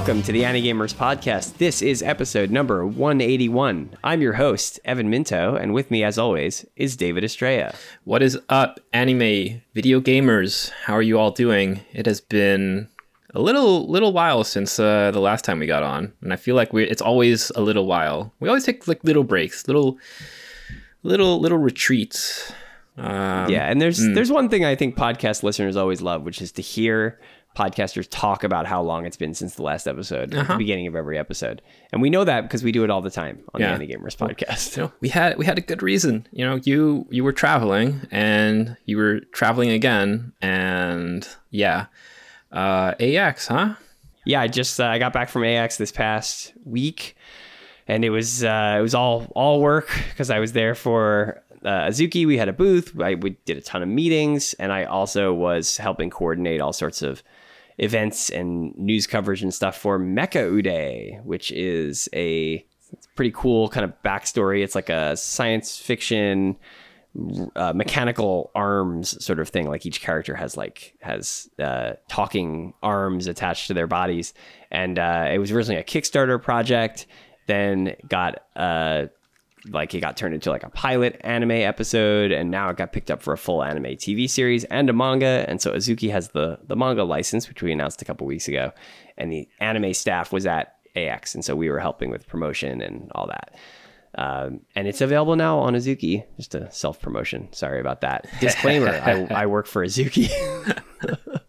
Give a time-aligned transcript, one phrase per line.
[0.00, 1.58] Welcome to the Anigamers podcast.
[1.58, 3.98] This is episode number 181.
[4.02, 7.74] I'm your host, Evan Minto, and with me, as always, is David Estrella.
[8.04, 10.70] What is up, anime video gamers?
[10.70, 11.82] How are you all doing?
[11.92, 12.88] It has been
[13.34, 16.56] a little little while since uh, the last time we got on, and I feel
[16.56, 18.32] like we it's always a little while.
[18.40, 19.98] We always take like little breaks, little
[21.02, 22.54] little little retreats.
[22.96, 24.14] Um, yeah, and there's mm.
[24.14, 27.20] there's one thing I think podcast listeners always love, which is to hear
[27.56, 30.40] podcasters talk about how long it's been since the last episode uh-huh.
[30.40, 30.58] at the uh-huh.
[30.58, 31.62] beginning of every episode.
[31.92, 33.76] And we know that because we do it all the time on yeah.
[33.76, 34.76] the Anigamers podcast.
[34.76, 36.26] You know, we had we had a good reason.
[36.32, 41.86] You know, you you were traveling and you were traveling again and yeah.
[42.52, 43.74] Uh AX, huh?
[44.24, 47.16] Yeah, I just uh, I got back from AX this past week
[47.86, 51.88] and it was uh it was all all work because I was there for uh,
[51.88, 52.98] Azuki, we had a booth.
[53.00, 57.02] I, we did a ton of meetings, and I also was helping coordinate all sorts
[57.02, 57.22] of
[57.80, 62.64] events and news coverage and stuff for Mecha Ude, which is a
[63.16, 64.62] pretty cool kind of backstory.
[64.62, 66.56] It's like a science fiction
[67.56, 69.68] uh, mechanical arms sort of thing.
[69.68, 74.34] Like each character has like has uh, talking arms attached to their bodies,
[74.70, 77.06] and uh, it was originally a Kickstarter project.
[77.46, 79.06] Then got uh,
[79.68, 83.10] like it got turned into like a pilot anime episode and now it got picked
[83.10, 85.44] up for a full anime TV series and a manga.
[85.48, 88.72] And so Azuki has the the manga license which we announced a couple weeks ago
[89.18, 93.10] and the anime staff was at AX and so we were helping with promotion and
[93.14, 93.54] all that.
[94.16, 98.26] Um, and it's available now on Azuki just a self promotion sorry about that.
[98.40, 100.30] Disclaimer I, I work for Azuki.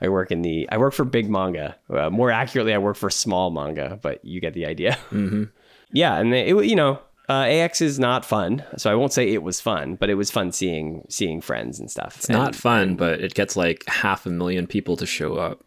[0.00, 1.76] I work in the I work for big manga.
[1.90, 4.92] Uh, more accurately I work for small manga but you get the idea.
[5.10, 5.44] Mm-hmm.
[5.92, 6.98] yeah and it you know
[7.28, 10.30] uh, AX is not fun, so I won't say it was fun, but it was
[10.30, 12.16] fun seeing seeing friends and stuff.
[12.18, 15.64] It's and, not fun, but it gets like half a million people to show up.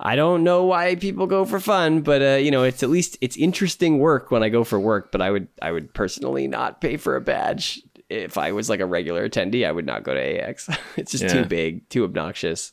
[0.00, 3.16] I don't know why people go for fun, but uh, you know, it's at least
[3.20, 5.10] it's interesting work when I go for work.
[5.10, 8.80] But I would I would personally not pay for a badge if I was like
[8.80, 9.66] a regular attendee.
[9.66, 10.68] I would not go to AX.
[10.96, 11.32] it's just yeah.
[11.32, 12.72] too big, too obnoxious.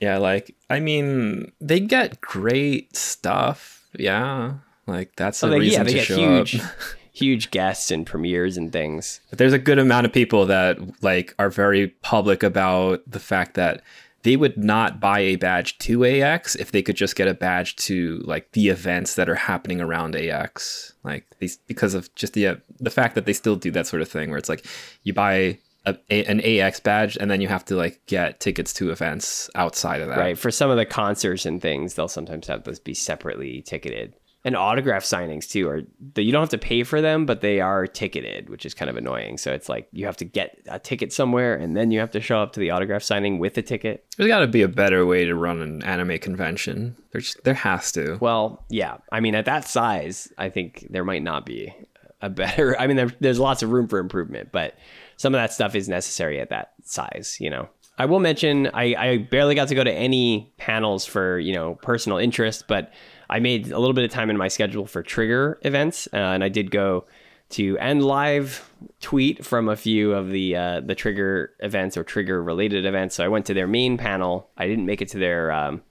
[0.00, 3.86] Yeah, like I mean, they get great stuff.
[3.98, 4.54] Yeah,
[4.86, 6.60] like that's a oh, they, reason yeah, they to get show huge.
[6.60, 6.70] up.
[7.14, 9.20] huge guests and premieres and things.
[9.30, 13.54] But there's a good amount of people that like are very public about the fact
[13.54, 13.82] that
[14.24, 17.76] they would not buy a badge to AX if they could just get a badge
[17.76, 20.94] to like the events that are happening around AX.
[21.04, 24.02] Like these because of just the uh, the fact that they still do that sort
[24.02, 24.66] of thing where it's like
[25.04, 28.72] you buy a, a, an AX badge and then you have to like get tickets
[28.72, 30.18] to events outside of that.
[30.18, 30.38] Right.
[30.38, 34.14] For some of the concerts and things, they'll sometimes have those be separately ticketed
[34.44, 35.82] and autograph signings too are
[36.12, 38.90] that you don't have to pay for them but they are ticketed which is kind
[38.90, 39.38] of annoying.
[39.38, 42.20] So it's like you have to get a ticket somewhere and then you have to
[42.20, 44.04] show up to the autograph signing with a ticket.
[44.16, 46.96] There's got to be a better way to run an anime convention.
[47.12, 48.18] There's there has to.
[48.20, 48.98] Well yeah.
[49.10, 51.74] I mean at that size i think there might not be
[52.20, 54.76] a better i mean there, there's lots of room for improvement but
[55.16, 57.68] some of that stuff is necessary at that size you know.
[57.96, 61.76] I will mention i, I barely got to go to any panels for you know
[61.76, 62.92] personal interest but
[63.30, 66.44] I made a little bit of time in my schedule for trigger events, uh, and
[66.44, 67.06] I did go
[67.50, 68.70] to end live
[69.00, 73.14] tweet from a few of the uh, the trigger events or trigger related events.
[73.14, 74.50] So I went to their main panel.
[74.56, 75.82] I didn't make it to their um,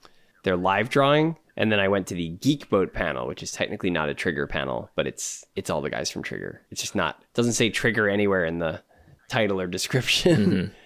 [0.44, 3.90] their live drawing, and then I went to the Geek Boat panel, which is technically
[3.90, 6.62] not a trigger panel, but it's it's all the guys from Trigger.
[6.70, 8.82] It's just not doesn't say trigger anywhere in the
[9.30, 10.46] title or description.
[10.46, 10.74] Mm-hmm.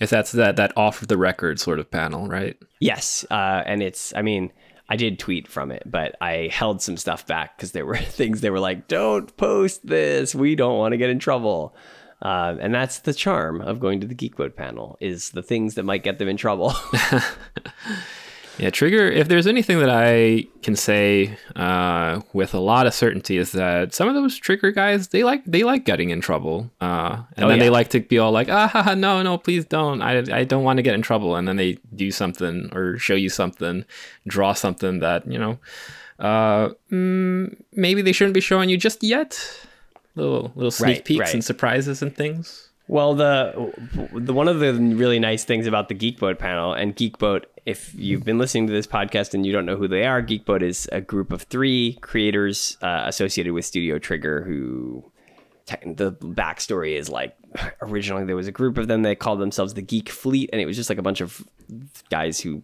[0.00, 2.56] If that's that that off the record sort of panel, right?
[2.80, 4.50] Yes, uh, and it's I mean
[4.90, 8.40] I did tweet from it, but I held some stuff back because there were things
[8.40, 10.34] they were like, "Don't post this.
[10.34, 11.74] We don't want to get in trouble."
[12.20, 15.84] Uh, and that's the charm of going to the Geekboat panel is the things that
[15.84, 16.74] might get them in trouble.
[18.60, 23.38] Yeah, Trigger, if there's anything that I can say uh, with a lot of certainty
[23.38, 26.70] is that some of those Trigger guys, they like they like getting in trouble.
[26.78, 27.64] Uh, and oh, then yeah.
[27.64, 30.02] they like to be all like, ah, no, no, please don't.
[30.02, 31.36] I, I don't want to get in trouble.
[31.36, 33.86] And then they do something or show you something,
[34.26, 35.58] draw something that, you know,
[36.18, 39.40] uh, mm, maybe they shouldn't be showing you just yet.
[40.16, 41.34] Little little sneak right, peeks right.
[41.34, 42.68] and surprises and things.
[42.88, 43.72] Well, the
[44.12, 48.24] the one of the really nice things about the Geekboat panel and Geekboat, if you've
[48.24, 51.00] been listening to this podcast and you don't know who they are, Geekboat is a
[51.00, 55.10] group of three creators uh, associated with Studio Trigger who
[55.86, 57.36] the backstory is like
[57.80, 60.66] originally there was a group of them that called themselves the Geek Fleet, and it
[60.66, 61.46] was just like a bunch of
[62.10, 62.62] guys who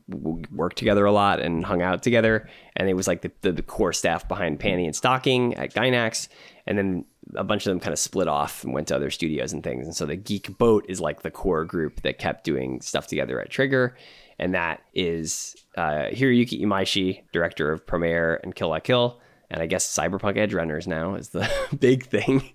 [0.51, 3.63] worked together a lot and hung out together, and it was like the, the, the
[3.63, 6.29] core staff behind Panty and Stocking at Gainax.
[6.67, 7.05] and then
[7.35, 9.87] a bunch of them kind of split off and went to other studios and things.
[9.87, 13.41] And so the Geek Boat is like the core group that kept doing stuff together
[13.41, 13.97] at Trigger.
[14.39, 19.21] And that is uh, Hiroyuki Imaishi, director of Promare and Kill La Kill.
[19.51, 21.49] And I guess Cyberpunk Edgerunners now is the
[21.79, 22.53] big thing.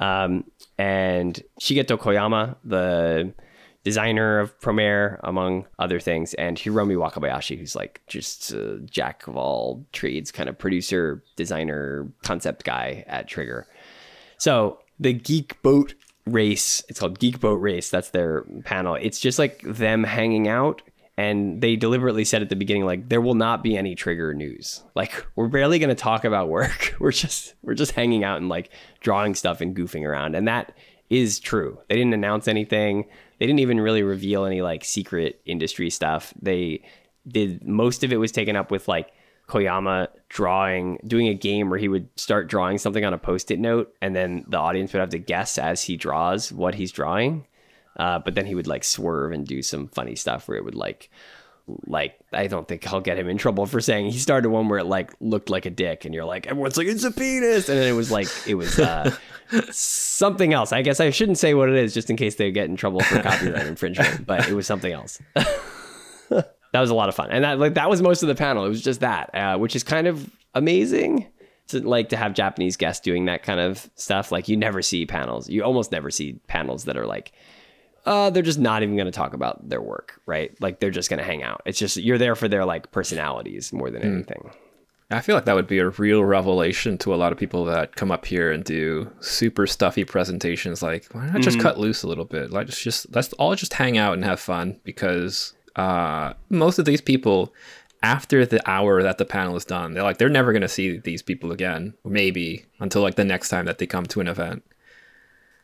[0.00, 0.44] Um,
[0.78, 3.32] and Shigeto Koyama, the
[3.84, 9.36] designer of Promare, among other things, and Hiromi Wakabayashi, who's like just a jack of
[9.36, 13.68] all trades, kind of producer, designer, concept guy at Trigger.
[14.38, 15.94] So the Geek Boat
[16.26, 17.90] race, it's called Geek Boat Race.
[17.90, 18.94] That's their panel.
[18.94, 20.82] It's just like them hanging out.
[21.16, 24.82] And they deliberately said at the beginning, like, there will not be any trigger news.
[24.96, 26.94] Like, we're barely gonna talk about work.
[27.00, 28.70] We're just we're just hanging out and like
[29.00, 30.34] drawing stuff and goofing around.
[30.34, 30.76] And that
[31.10, 31.78] is true.
[31.88, 33.06] They didn't announce anything.
[33.38, 36.32] They didn't even really reveal any like secret industry stuff.
[36.40, 36.82] They
[37.26, 39.12] did most of it was taken up with like
[39.48, 43.94] Koyama drawing, doing a game where he would start drawing something on a post-it note,
[44.00, 47.46] and then the audience would have to guess as he draws what he's drawing.
[47.96, 50.74] Uh, but then he would like swerve and do some funny stuff where it would
[50.74, 51.10] like,
[51.86, 54.80] like I don't think I'll get him in trouble for saying he started one where
[54.80, 57.78] it like looked like a dick, and you're like everyone's like it's a penis, and
[57.78, 59.14] then it was like it was uh,
[59.70, 60.72] something else.
[60.72, 63.00] I guess I shouldn't say what it is just in case they get in trouble
[63.00, 65.20] for copyright infringement, but it was something else.
[65.34, 68.64] that was a lot of fun, and that like that was most of the panel.
[68.66, 71.26] It was just that, uh, which is kind of amazing
[71.68, 74.30] to like to have Japanese guests doing that kind of stuff.
[74.30, 75.48] Like you never see panels.
[75.48, 77.32] You almost never see panels that are like
[78.06, 80.54] uh, they're just not even going to talk about their work, right?
[80.60, 81.62] Like they're just going to hang out.
[81.64, 84.14] It's just you're there for their like personalities more than mm.
[84.14, 84.50] anything.
[85.10, 87.94] I feel like that would be a real revelation to a lot of people that
[87.94, 90.82] come up here and do super stuffy presentations.
[90.82, 91.62] Like, why not just mm.
[91.62, 92.50] cut loose a little bit?
[92.50, 96.84] Like, just, just let's all just hang out and have fun because uh, most of
[96.84, 97.54] these people,
[98.02, 100.98] after the hour that the panel is done, they're like they're never going to see
[100.98, 104.64] these people again, maybe until like the next time that they come to an event.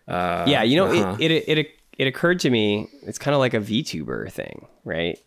[0.06, 1.16] Uh, yeah, you know, uh-huh.
[1.18, 5.18] it, it, it it occurred to me it's kind of like a VTuber thing, right?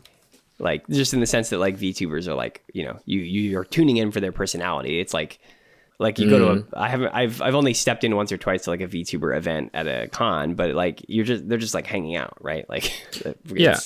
[0.60, 3.98] Like just in the sense that like VTubers are like, you know, you you're tuning
[3.98, 5.00] in for their personality.
[5.00, 5.39] It's like
[6.00, 6.30] like you mm.
[6.30, 6.68] go to a mm.
[6.74, 9.71] I haven't I've I've only stepped in once or twice to like a VTuber event
[9.74, 12.68] at a con, but like you're just they're just like hanging out, right?
[12.69, 12.92] Like
[13.54, 13.77] yeah.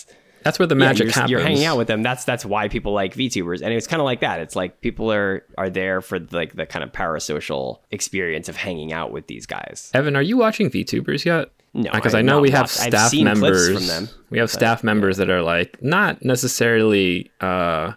[0.48, 1.32] That's where the magic yeah, you're, happens.
[1.32, 2.04] You're hanging out with them.
[2.04, 4.40] That's that's why people like VTubers, and it's kind of like that.
[4.40, 8.94] It's like people are are there for like the kind of parasocial experience of hanging
[8.94, 9.92] out with these guys.
[9.94, 11.50] Evan, are you watching VTubers yet?
[11.74, 14.08] No, because I, I know we have staff members from them.
[14.30, 17.92] We have staff members that are like not necessarily uh,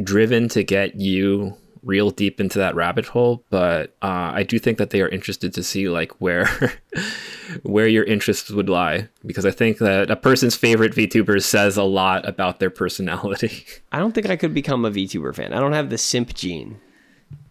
[0.00, 4.78] driven to get you real deep into that rabbit hole, but uh, I do think
[4.78, 6.48] that they are interested to see like where
[7.62, 11.82] where your interests would lie because I think that a person's favorite VTuber says a
[11.82, 13.64] lot about their personality.
[13.92, 15.52] I don't think I could become a VTuber fan.
[15.52, 16.80] I don't have the simp gene.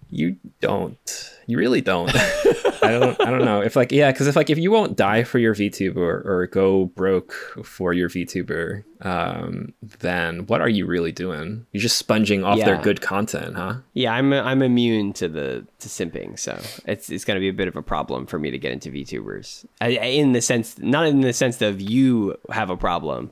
[0.09, 1.31] You don't.
[1.45, 2.11] You really don't.
[2.81, 3.21] I don't.
[3.21, 3.61] I don't know.
[3.61, 6.85] If like yeah, because if like if you won't die for your VTuber or, go
[6.85, 7.33] broke
[7.63, 11.65] for your VTuber, um, then what are you really doing?
[11.71, 12.65] You're just sponging off yeah.
[12.65, 13.75] their good content, huh?
[13.93, 17.67] Yeah, I'm I'm immune to the to simping, so it's it's gonna be a bit
[17.67, 19.65] of a problem for me to get into VTubers.
[19.81, 23.31] I, in the sense, not in the sense of you have a problem,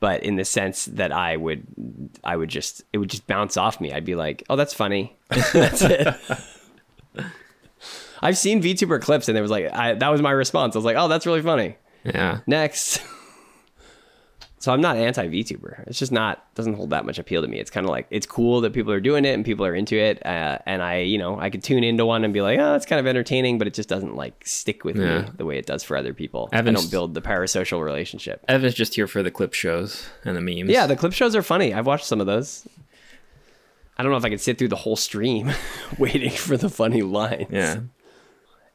[0.00, 1.66] but in the sense that I would
[2.22, 3.92] I would just it would just bounce off me.
[3.92, 5.16] I'd be like, "Oh, that's funny."
[5.52, 6.14] that's it.
[8.24, 10.74] I've seen VTuber clips and it was like I, that was my response.
[10.74, 12.40] I was like, "Oh, that's really funny." Yeah.
[12.46, 13.02] Next.
[14.58, 15.86] so I'm not anti VTuber.
[15.86, 17.58] It's just not doesn't hold that much appeal to me.
[17.58, 19.96] It's kind of like it's cool that people are doing it and people are into
[19.96, 22.74] it, uh, and I you know I could tune into one and be like, oh,
[22.74, 25.20] it's kind of entertaining, but it just doesn't like stick with yeah.
[25.20, 26.48] me the way it does for other people.
[26.50, 28.42] Evan's, I don't build the parasocial relationship.
[28.48, 30.70] Evan's just here for the clip shows and the memes.
[30.70, 31.74] Yeah, the clip shows are funny.
[31.74, 32.66] I've watched some of those.
[33.98, 35.52] I don't know if I could sit through the whole stream
[35.98, 37.48] waiting for the funny lines.
[37.50, 37.80] Yeah.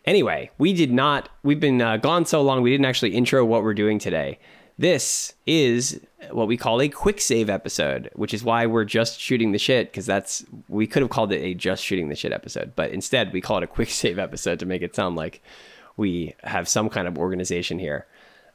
[0.06, 3.64] Anyway, we did not, we've been uh, gone so long, we didn't actually intro what
[3.64, 4.40] we're doing today.
[4.78, 6.00] This is
[6.32, 9.92] what we call a quick save episode, which is why we're just shooting the shit,
[9.92, 13.34] because that's, we could have called it a just shooting the shit episode, but instead
[13.34, 15.42] we call it a quick save episode to make it sound like
[15.98, 18.08] we have some kind of organization here.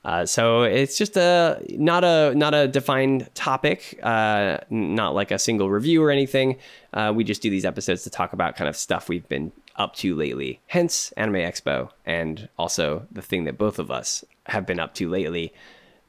[0.04, 5.38] Uh, so it's just a not a not a defined topic, uh, not like a
[5.38, 6.56] single review or anything.
[6.92, 9.94] Uh, we just do these episodes to talk about kind of stuff we've been up
[9.96, 10.60] to lately.
[10.66, 15.08] Hence Anime Expo, and also the thing that both of us have been up to
[15.08, 15.52] lately,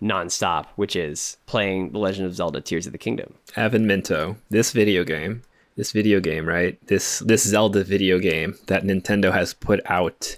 [0.01, 3.35] nonstop, which is playing The Legend of Zelda: Tears of the Kingdom.
[3.55, 5.41] Evan Minto, this video game,
[5.75, 6.77] this video game, right?
[6.87, 10.37] This this Zelda video game that Nintendo has put out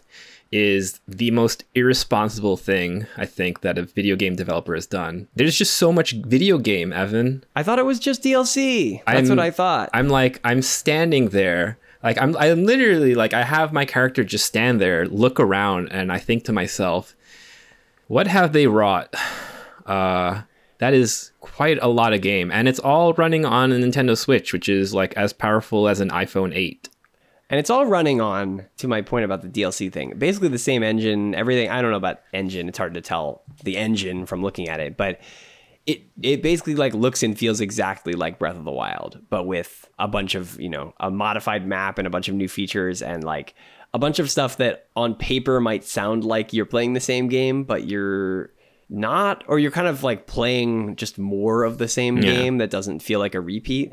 [0.51, 5.27] is the most irresponsible thing I think that a video game developer has done.
[5.35, 7.43] There's just so much video game, Evan.
[7.55, 9.01] I thought it was just DLC.
[9.05, 9.89] That's I'm, what I thought.
[9.93, 14.45] I'm like, I'm standing there Like I'm I literally like I have my character just
[14.45, 17.15] stand there, look around, and I think to myself,
[18.07, 19.13] what have they wrought?
[19.85, 20.41] Uh
[20.79, 22.51] that is quite a lot of game.
[22.51, 26.09] And it's all running on a Nintendo Switch, which is like as powerful as an
[26.09, 26.89] iPhone 8.
[27.49, 30.83] And it's all running on, to my point about the DLC thing, basically the same
[30.83, 31.69] engine, everything.
[31.69, 32.67] I don't know about engine.
[32.67, 35.21] It's hard to tell the engine from looking at it, but
[35.87, 39.89] it it basically like looks and feels exactly like Breath of the Wild, but with
[39.97, 43.23] a bunch of, you know, a modified map and a bunch of new features and
[43.23, 43.55] like
[43.93, 47.63] a bunch of stuff that on paper might sound like you're playing the same game,
[47.63, 48.51] but you're
[48.89, 52.23] not or you're kind of like playing just more of the same Yeah.
[52.33, 53.91] game that doesn't feel like a repeat.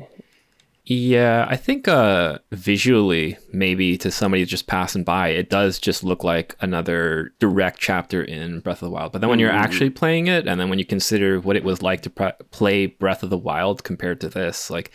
[0.87, 6.23] Yeah, I think uh visually maybe to somebody just passing by, it does just look
[6.23, 9.11] like another direct chapter in Breath of the Wild.
[9.11, 11.81] But then when you're actually playing it and then when you consider what it was
[11.81, 14.91] like to pre- play Breath of the Wild compared to this, like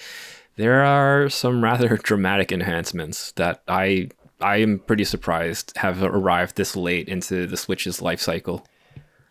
[0.55, 6.77] there are some rather dramatic enhancements that I I am pretty surprised have arrived this
[6.77, 8.65] late into the Switch's life cycle.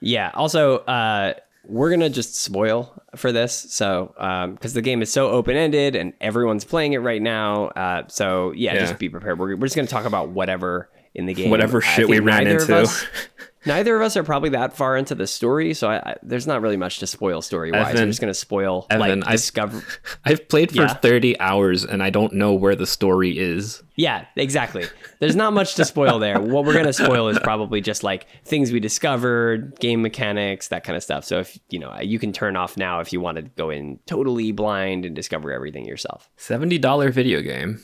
[0.02, 0.32] Yeah.
[0.34, 1.34] Also, uh,
[1.66, 4.14] we're gonna just spoil for this, so
[4.56, 7.66] because the game is so open ended and everyone's playing it right now.
[7.68, 8.80] Uh, so yeah, Yeah.
[8.82, 9.38] just be prepared.
[9.40, 12.76] We're, we're just gonna talk about whatever in the game, Whatever shit we ran into.
[12.76, 13.06] us-
[13.66, 16.62] neither of us are probably that far into the story, so I, I, there's not
[16.62, 17.94] really much to spoil story wise.
[17.96, 19.84] We're just gonna spoil Evan, like I've- discover.
[20.26, 20.94] I've played for Yeah.
[20.94, 23.82] 30 hours and I don't know where the story is.
[23.96, 24.86] Yeah, exactly.
[25.20, 26.40] There's not much to spoil there.
[26.50, 30.96] What we're gonna spoil is probably just like things we discovered, game mechanics, that kind
[30.96, 31.26] of stuff.
[31.26, 34.00] So if you know, you can turn off now if you want to go in
[34.06, 36.30] totally blind and discover everything yourself.
[36.38, 37.82] $70 video game.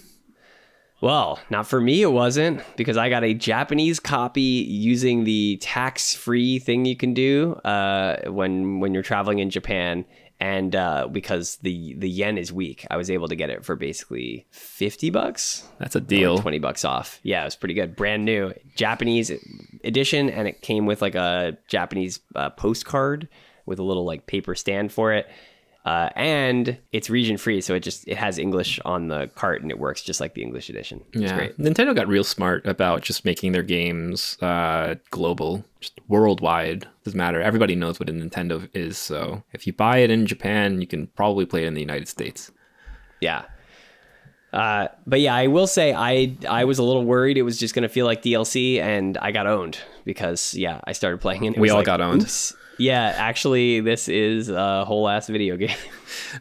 [1.05, 6.57] Well, not for me, it wasn't because I got a Japanese copy using the tax-free
[6.57, 10.05] thing you can do uh, when when you're traveling in Japan,
[10.39, 13.75] and uh, because the the yen is weak, I was able to get it for
[13.75, 15.67] basically fifty bucks.
[15.77, 16.39] That's a deal.
[16.39, 17.19] 20 bucks off.
[17.21, 17.95] Yeah, it was pretty good.
[17.95, 19.31] Brand new Japanese
[19.83, 23.29] edition and it came with like a Japanese uh, postcard
[23.67, 25.29] with a little like paper stand for it.
[25.85, 29.69] Uh, and it's region free, so it just it has English on the cart and
[29.69, 30.99] it works just like the English edition.
[31.13, 31.57] It's Yeah, great.
[31.59, 36.87] Nintendo got real smart about just making their games uh, global, just worldwide.
[37.03, 37.39] Doesn't matter.
[37.39, 38.97] Everybody knows what a Nintendo is.
[38.97, 42.07] So if you buy it in Japan, you can probably play it in the United
[42.07, 42.51] States.
[43.21, 43.43] Yeah.
[44.51, 47.75] Uh, but yeah, I will say I I was a little worried it was just
[47.75, 51.47] gonna feel like DLC, and I got owned because yeah, I started playing it.
[51.47, 52.23] and it We all like, got owned.
[52.23, 55.75] "Oops." Yeah, actually, this is a whole ass video game.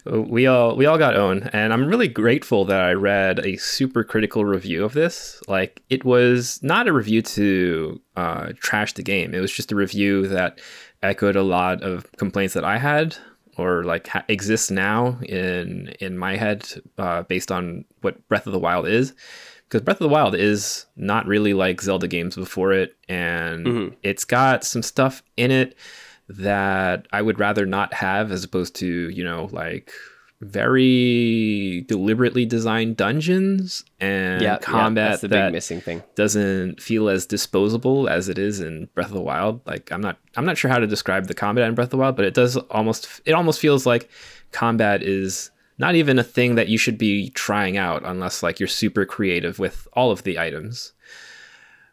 [0.05, 4.03] We all we all got owned, and I'm really grateful that I read a super
[4.03, 5.41] critical review of this.
[5.47, 9.77] Like it was not a review to uh, trash the game; it was just a
[9.77, 10.61] review that
[11.03, 13.17] echoed a lot of complaints that I had,
[13.57, 16.67] or like ha- exists now in in my head,
[16.99, 19.13] uh, based on what Breath of the Wild is.
[19.69, 23.67] Because Breath of the Wild is not really like Zelda games before it, and
[24.03, 25.77] it's got some stuff in it
[26.29, 29.91] that I would rather not have as opposed to, you know, like
[30.41, 36.03] very deliberately designed dungeons and yeah, combat that's the that big missing thing.
[36.17, 39.61] doesn't feel as disposable as it is in Breath of the Wild.
[39.67, 41.97] Like I'm not I'm not sure how to describe the combat in Breath of the
[41.99, 44.11] Wild, but it does almost it almost feels like
[44.53, 48.67] combat is not even a thing that you should be trying out unless like you're
[48.69, 50.93] super creative with all of the items.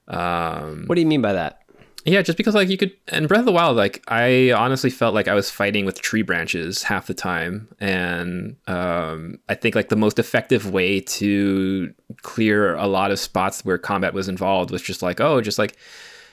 [0.07, 1.60] Um What do you mean by that?
[2.05, 5.13] Yeah, just because like you could in Breath of the Wild, like I honestly felt
[5.13, 9.89] like I was fighting with tree branches half the time, and um, I think like
[9.89, 11.93] the most effective way to
[12.23, 15.77] clear a lot of spots where combat was involved was just like oh, just like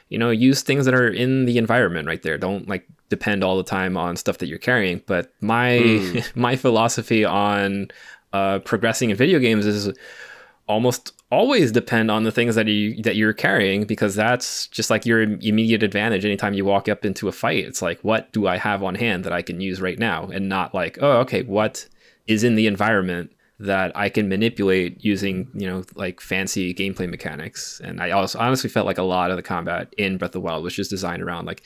[0.08, 2.38] you know use things that are in the environment right there.
[2.38, 5.02] Don't like depend all the time on stuff that you're carrying.
[5.06, 7.88] But my my philosophy on
[8.32, 9.92] uh, progressing in video games is
[10.68, 15.04] almost always depend on the things that you that you're carrying because that's just like
[15.04, 17.64] your immediate advantage anytime you walk up into a fight.
[17.64, 20.24] It's like what do i have on hand that i can use right now?
[20.26, 21.86] And not like oh okay what
[22.26, 27.80] is in the environment that i can manipulate using you know like fancy gameplay mechanics?
[27.84, 30.40] And i also honestly felt like a lot of the combat in breath of the
[30.40, 31.62] wild was just designed around like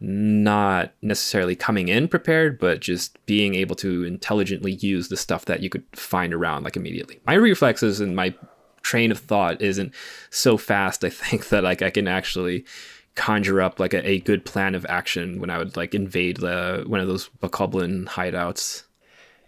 [0.00, 5.60] not necessarily coming in prepared, but just being able to intelligently use the stuff that
[5.60, 7.20] you could find around like immediately.
[7.26, 8.34] My reflexes and my
[8.82, 9.92] train of thought isn't
[10.30, 12.64] so fast, I think, that like I can actually
[13.14, 16.84] conjure up like a, a good plan of action when I would like invade the
[16.86, 18.84] one of those Bokoblin hideouts.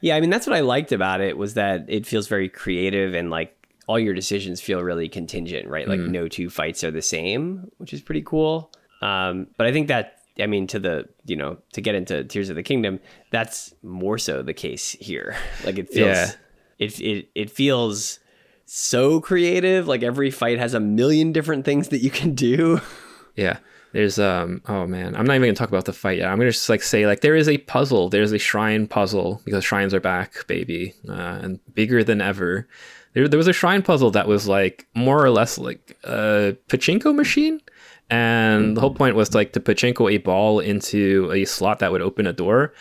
[0.01, 3.15] Yeah, I mean that's what I liked about it was that it feels very creative
[3.15, 3.57] and like
[3.89, 5.87] all your decisions feel really contingent, right?
[5.89, 8.73] Like no two fights are the same, which is pretty cool.
[9.01, 12.51] Um, but I think that I mean to the you know to get into Tears
[12.51, 13.01] of the Kingdom,
[13.31, 15.37] that's more so the case here.
[15.65, 16.31] Like it feels Yeah.
[16.79, 18.19] it it it feels
[18.65, 19.87] so creative.
[19.89, 22.81] Like every fight has a million different things that you can do.
[23.37, 23.59] Yeah.
[23.93, 26.29] There's um oh man, I'm not even gonna talk about the fight yet.
[26.31, 28.09] I'm gonna just like say like there is a puzzle.
[28.09, 32.67] There's a shrine puzzle because shrines are back, baby, uh, and bigger than ever.
[33.13, 37.15] There, there was a shrine puzzle that was like more or less like a pachinko
[37.15, 37.61] machine,
[38.09, 42.03] and the whole point was like to pachinko a ball into a slot that would
[42.03, 42.73] open a door.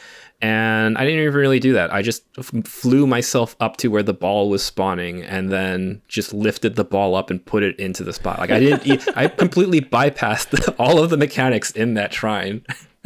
[0.45, 1.91] And I didn't even really do that.
[1.91, 6.35] I just f- flew myself up to where the ball was spawning and then just
[6.35, 8.37] lifted the ball up and put it into the spot.
[8.37, 12.63] Like I didn't, I completely bypassed all of the mechanics in that shrine.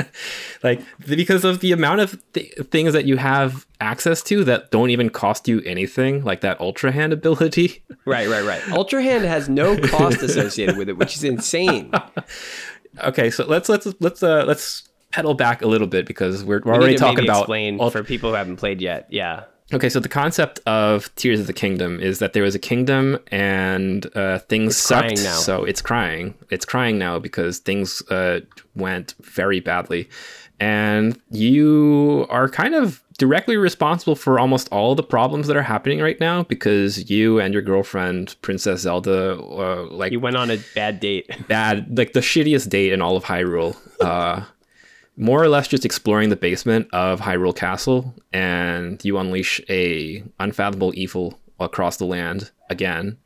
[0.63, 4.89] like because of the amount of th- things that you have access to that don't
[4.89, 7.81] even cost you anything, like that ultra hand ability.
[8.03, 8.69] Right, right, right.
[8.71, 11.93] Ultra hand has no cost associated with it, which is insane.
[13.01, 16.73] okay, so let's let's let's uh let's pedal back a little bit because we're, we're
[16.73, 19.07] We already talking about explain all- for people who haven't played yet.
[19.09, 19.43] Yeah.
[19.71, 23.19] Okay, so the concept of Tears of the Kingdom is that there was a kingdom
[23.27, 25.01] and uh, things It's sucked.
[25.09, 25.35] crying now.
[25.37, 26.33] So it's crying.
[26.49, 28.39] It's crying now because things uh,
[28.75, 30.09] went very badly.
[30.59, 35.99] And you are kind of directly responsible for almost all the problems that are happening
[35.99, 40.57] right now because you and your girlfriend, Princess Zelda, uh, like You went on a
[40.73, 41.29] bad date.
[41.47, 43.75] bad, like the shittiest date in all of Hyrule.
[45.21, 50.93] More or less just exploring the basement of Hyrule Castle, and you unleash a unfathomable
[50.95, 53.17] evil across the land again.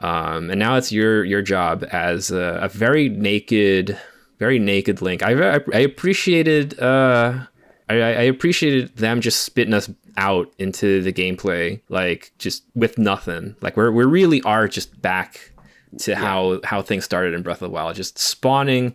[0.00, 3.98] Um, and now it's your your job as a, a very naked,
[4.38, 5.22] very naked Link.
[5.22, 7.46] I I, I appreciated uh,
[7.88, 13.56] I, I appreciated them just spitting us out into the gameplay, like just with nothing.
[13.62, 15.52] Like we're we really are just back
[16.00, 18.94] to how how things started in Breath of the Wild, just spawning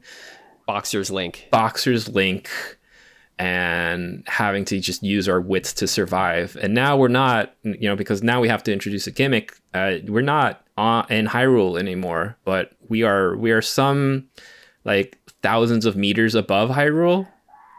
[0.74, 1.48] Boxer's Link.
[1.52, 2.50] boxers link
[3.40, 6.56] and having to just use our wits to survive.
[6.62, 9.54] And now we're not you know because now we have to introduce a gimmick.
[9.74, 14.28] Uh, we're not on, in hyrule anymore but we are we are some
[14.86, 17.28] like thousands of meters above hyrule.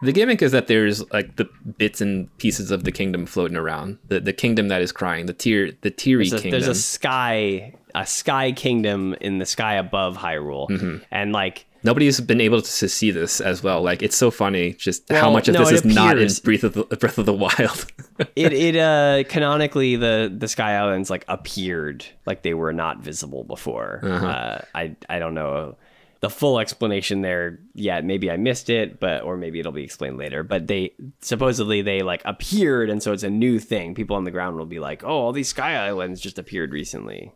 [0.03, 3.99] The gimmick is that there's like the bits and pieces of the kingdom floating around.
[4.09, 6.81] The, the kingdom that is crying the tier the teary There's a, kingdom there's a
[6.81, 10.97] sky, a sky kingdom in the sky above Hyrule, Mm-hmm.
[11.13, 13.83] and like Nobody's been able to see this as well.
[13.83, 16.75] Like it's so funny just how much of no, this is not in Breath of
[16.75, 17.87] the Breath of the Wild.
[18.37, 23.43] it it uh canonically the the sky islands like appeared like they were not visible
[23.45, 24.27] before Uh-huh.
[24.27, 25.77] uh i i don't know
[26.21, 30.19] the full explanation there yet maybe i missed it but or maybe it'll be explained
[30.19, 34.23] later but they supposedly they like appeared and so it's a new thing people on
[34.23, 37.33] the ground will be like oh all these sky islands just appeared recently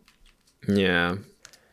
[0.68, 1.16] yeah.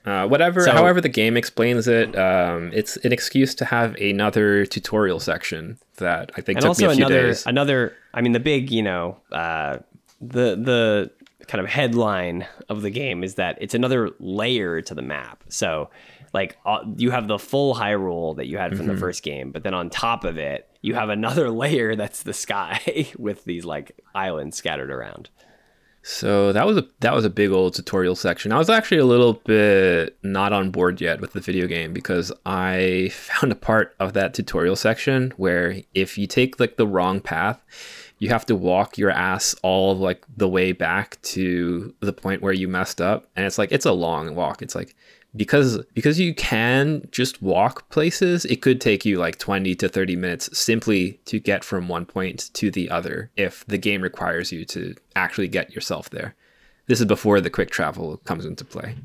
[0.06, 4.66] Uh, whatever, So- however the game explains it, um, it's an excuse to have another
[4.66, 7.46] tutorial section that I think and took also me a few another days.
[7.46, 9.78] another i mean the big you know uh
[10.20, 11.12] the the
[11.48, 15.90] kind of headline of the game is that it's another layer to the map so
[16.34, 18.96] like uh, you have the full hyrule that you had from Mm-hmm.
[18.96, 22.34] the first game but then on top of it you have another layer that's the
[22.34, 25.30] sky with these like islands scattered around
[26.06, 28.52] So that was a that was a big old tutorial section.
[28.52, 32.30] I was actually a little bit not on board yet with the video game because
[32.46, 37.22] I found a part of that tutorial section where if you take like the wrong
[37.22, 37.64] path,
[38.20, 42.54] you have to walk your ass all like the way back to the point where
[42.54, 44.62] you messed up, and it's like it's a long walk.
[44.62, 44.98] It's like
[45.36, 50.16] because because you can just walk places it could take you like 20 to 30
[50.16, 54.66] minutes simply to get from one point to the other if the game requires you
[54.66, 56.36] to actually get yourself there.
[56.88, 58.96] This is before the quick travel comes into play.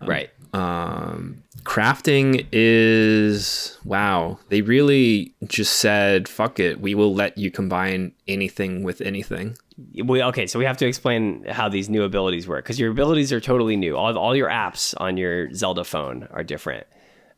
[0.00, 0.30] Right.
[0.52, 8.12] Um, crafting is wow they really just said fuck it we will let you combine
[8.28, 12.64] anything with anything we, okay, so we have to explain how these new abilities work
[12.64, 13.96] because your abilities are totally new.
[13.96, 16.86] All, all your apps on your Zelda phone are different.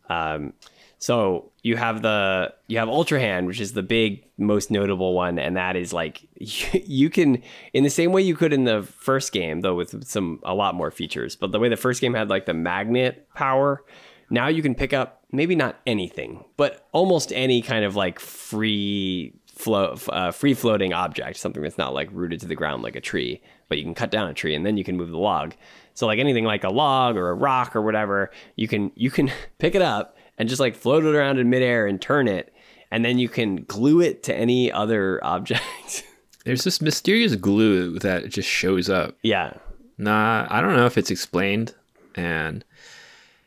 [0.09, 0.53] Um,
[0.99, 5.39] so you have the you have Ultra Hand, which is the big most notable one,
[5.39, 8.83] and that is like you, you can in the same way you could in the
[8.83, 11.37] first game, though with some a lot more features.
[11.37, 13.85] But the way the first game had like the magnet power,
[14.31, 19.35] now you can pick up maybe not anything, but almost any kind of like free
[19.57, 23.01] flow, uh, free floating object, something that's not like rooted to the ground like a
[23.01, 25.55] tree, but you can cut down a tree and then you can move the log.
[25.95, 29.33] So like anything like a log or a rock or whatever, you can you can
[29.59, 32.55] pick it up and just like float it around in midair and turn it,
[32.91, 36.05] and then you can glue it to any other object.
[36.45, 39.55] there's this mysterious glue that just shows up yeah,
[39.99, 41.75] Nah, I don't know if it's explained.
[42.15, 42.65] And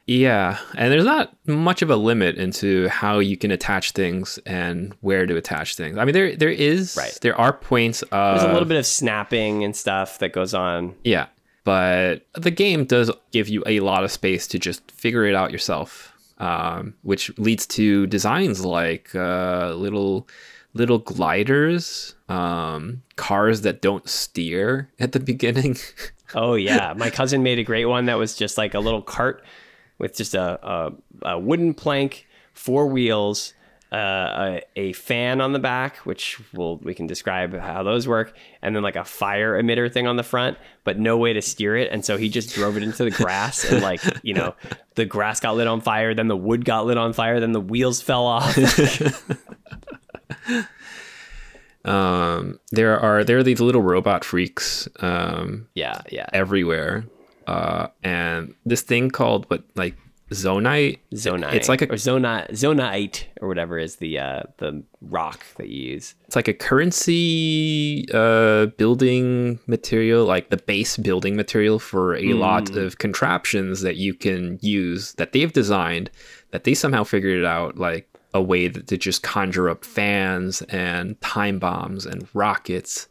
[0.10, 4.96] yeah, and there's not much of a limit into how you can attach things and
[5.02, 5.98] where to attach things.
[6.00, 7.16] I mean, there there is Right.
[7.22, 10.96] there are points of there's a little bit of snapping and stuff that goes on.
[11.04, 11.28] yeah,
[11.64, 15.52] but the game does give you a lot of space to just figure it out
[15.52, 20.28] yourself, um, which leads to designs like uh, little
[20.74, 25.78] little gliders, um, cars that don't steer at the beginning.
[26.34, 29.44] oh yeah, my cousin made a great one that was just like a little cart
[30.00, 33.54] with just a, a, a wooden plank, four wheels,
[33.92, 38.36] uh, a, a, fan on the back, which we'll, we can describe how those work,
[38.62, 41.76] and then like a fire emitter thing on the front, but no way to steer
[41.76, 41.92] it.
[41.92, 44.54] And so he just drove it into the grass, and like you know,
[44.94, 47.62] the grass got lit on fire, then the wood got lit on fire, then the
[47.62, 48.56] wheels fell off.
[51.86, 54.88] um, there are there are these little robot freaks.
[55.00, 57.06] Um, yeah, yeah, everywhere.
[57.50, 59.96] Uh, and this thing called what like
[60.30, 61.00] zonite.
[61.16, 61.54] Zonite.
[61.54, 65.94] It's like a or Zonite, Zonaite or whatever is the uh, the rock that you
[65.94, 66.14] use.
[66.28, 72.38] It's like a currency uh, building material, like the base building material for a mm.
[72.38, 76.12] lot of contraptions that you can use that they've designed.
[76.52, 80.62] That they somehow figured it out, like a way that, to just conjure up fans
[80.64, 83.08] and time bombs and rockets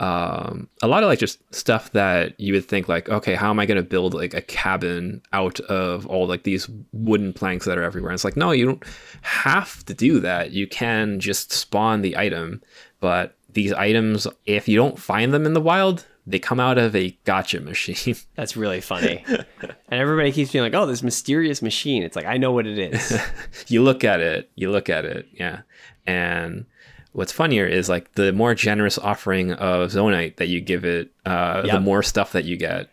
[0.00, 3.58] um, a lot of like just stuff that you would think like, okay, how am
[3.58, 7.78] I going to build like a cabin out of all like these wooden planks that
[7.78, 8.10] are everywhere?
[8.10, 8.84] And it's like, no, you don't
[9.22, 10.52] have to do that.
[10.52, 12.62] You can just spawn the item,
[13.00, 16.94] but these items, if you don't find them in the wild, they come out of
[16.94, 18.14] a gacha machine.
[18.36, 19.24] That's really funny.
[19.26, 19.44] and
[19.90, 22.04] everybody keeps being like, oh, this mysterious machine.
[22.04, 23.20] It's like, I know what it is.
[23.66, 25.62] you look at it, you look at it, yeah.
[26.06, 26.66] And
[27.12, 31.62] what's funnier is like the more generous offering of Zonite that you give it, uh,
[31.64, 31.74] yep.
[31.74, 32.88] the more stuff that you get.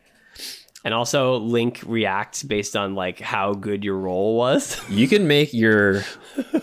[0.83, 4.79] And also Link reacts based on like how good your roll was.
[4.89, 6.03] you can make your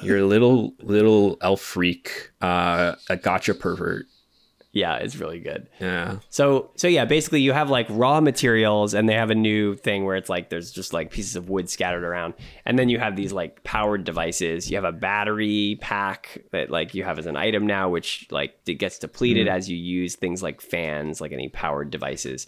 [0.01, 4.07] your little little elf freak uh, a gacha pervert
[4.73, 5.69] yeah, it's really good.
[5.81, 6.19] Yeah.
[6.31, 10.07] So so yeah, basically you have like raw materials and they have a new thing
[10.07, 12.33] where it's like there's just like pieces of wood scattered around.
[12.65, 14.71] And then you have these like powered devices.
[14.71, 18.55] You have a battery pack that like you have as an item now which like
[18.67, 19.51] it gets depleted mm.
[19.51, 22.47] as you use things like fans, like any powered devices.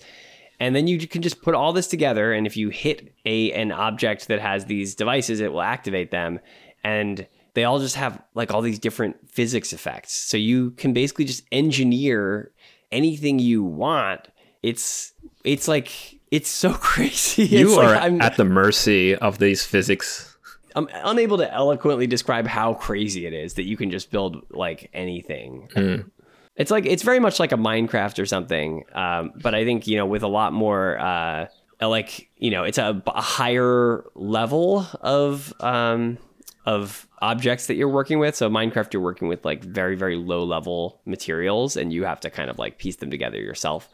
[0.58, 3.70] And then you can just put all this together and if you hit a an
[3.70, 6.40] object that has these devices, it will activate them
[6.82, 10.12] and they all just have like all these different physics effects.
[10.12, 12.52] So you can basically just engineer
[12.92, 14.28] anything you want.
[14.62, 15.12] It's
[15.44, 15.90] it's like
[16.30, 17.44] it's so crazy.
[17.44, 20.36] You it's are like, at the mercy of these physics.
[20.76, 24.90] I'm unable to eloquently describe how crazy it is that you can just build like
[24.92, 25.68] anything.
[25.76, 26.10] Mm.
[26.56, 29.96] It's like it's very much like a Minecraft or something, um, but I think you
[29.96, 31.46] know with a lot more uh,
[31.80, 36.18] like you know it's a, a higher level of um,
[36.66, 38.36] of objects that you're working with.
[38.36, 42.30] So Minecraft, you're working with like very, very low level materials and you have to
[42.30, 43.88] kind of like piece them together yourself.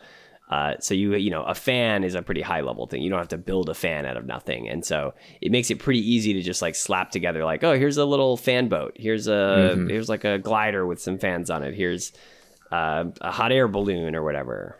[0.50, 3.02] Uh, so you you know a fan is a pretty high level thing.
[3.02, 5.78] You don't have to build a fan out of nothing, and so it makes it
[5.78, 9.28] pretty easy to just like slap together like oh here's a little fan boat, here's
[9.28, 9.88] a mm-hmm.
[9.88, 12.12] here's like a glider with some fans on it, here's
[12.72, 14.76] uh, a hot air balloon or whatever.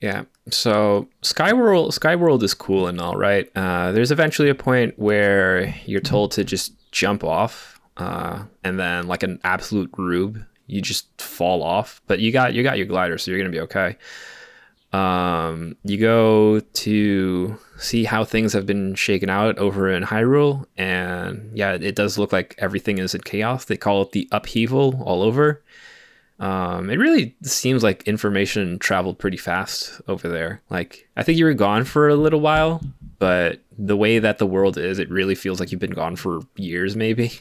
[0.00, 0.24] Yeah.
[0.48, 3.50] So Skyworld Skyworld is cool and all right.
[3.54, 9.06] Uh, there's eventually a point where you're told to just jump off, uh, and then
[9.06, 12.00] like an absolute rube, you just fall off.
[12.06, 13.96] But you got you got your glider, so you're gonna be okay.
[14.92, 21.50] Um, you go to see how things have been shaken out over in Hyrule, and
[21.54, 23.66] yeah, it does look like everything is in chaos.
[23.66, 25.62] They call it the upheaval all over.
[26.40, 30.62] Um, it really seems like information traveled pretty fast over there.
[30.70, 32.80] Like I think you were gone for a little while,
[33.18, 36.40] but the way that the world is, it really feels like you've been gone for
[36.56, 37.32] years, maybe.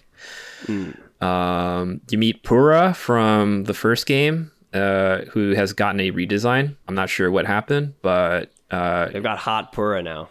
[0.66, 0.98] Mm.
[1.22, 6.76] Um, you meet Purah from the first game, uh, who has gotten a redesign.
[6.88, 10.30] I'm not sure what happened, but uh, they've got hot Purah now.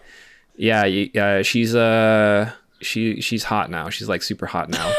[0.56, 0.84] Yeah,
[1.20, 3.88] uh, she's uh, she she's hot now.
[3.90, 4.92] She's like super hot now.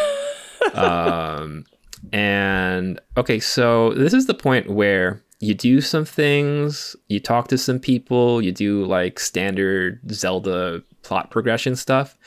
[0.73, 1.65] um,
[2.13, 7.57] and okay, so this is the point where you do some things, you talk to
[7.57, 12.17] some people, you do like standard Zelda plot progression stuff.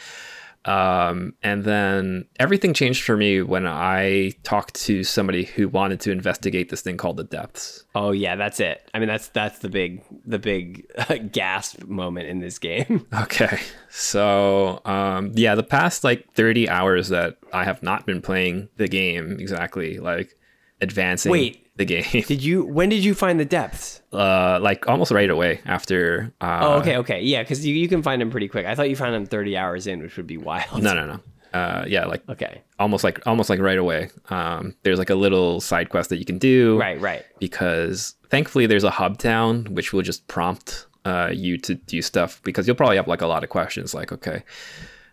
[0.66, 6.12] Um, and then everything changed for me when I talked to somebody who wanted to
[6.12, 7.84] investigate this thing called the depths.
[7.94, 8.88] Oh yeah, that's it.
[8.92, 10.86] I mean, that's that's the big the big
[11.32, 13.06] gasp moment in this game.
[13.22, 18.68] okay, so um, yeah, the past like thirty hours that I have not been playing
[18.76, 20.36] the game exactly, like
[20.82, 21.32] advancing.
[21.32, 22.22] Wait, the game.
[22.26, 22.64] Did you?
[22.64, 24.00] When did you find the depths?
[24.12, 26.32] Uh, like almost right away after.
[26.40, 28.66] Uh, oh, okay, okay, yeah, because you, you can find them pretty quick.
[28.66, 30.82] I thought you found them thirty hours in, which would be wild.
[30.82, 31.20] No, no, no.
[31.52, 34.10] Uh, yeah, like okay, almost like almost like right away.
[34.28, 36.78] Um, there's like a little side quest that you can do.
[36.78, 37.24] Right, right.
[37.40, 42.02] Because thankfully there's a hub town which will just prompt uh, uh, you to do
[42.02, 44.42] stuff because you'll probably have like a lot of questions like, okay,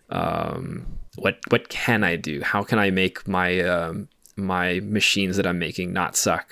[0.10, 2.41] um, what what can I do?
[2.41, 6.52] How can I make my um, my machines that I'm making not suck?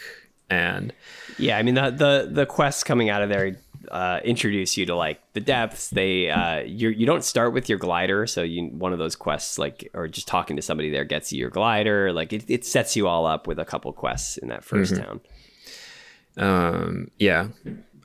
[0.49, 0.93] And
[1.37, 3.57] yeah, I mean the the the quests coming out of there
[3.91, 5.89] uh, introduce you to like the depths.
[5.89, 9.57] They uh, you you don't start with your glider, so you one of those quests
[9.57, 12.13] like or just talking to somebody there gets you your glider.
[12.13, 15.03] Like it, it sets you all up with a couple quests in that 1st mm-hmm.
[15.03, 15.21] town.
[16.37, 17.47] Um, yeah,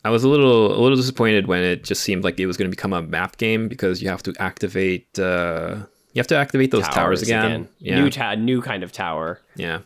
[0.04, 2.70] I was a little a little disappointed when it just seemed like it was going
[2.70, 5.80] to become a map game because you have to activate uh,
[6.12, 7.44] you have to activate those towers, towers again.
[7.44, 7.68] again.
[7.78, 8.00] Yeah.
[8.00, 9.40] New ta- new kind of tower.
[9.56, 9.80] Yeah.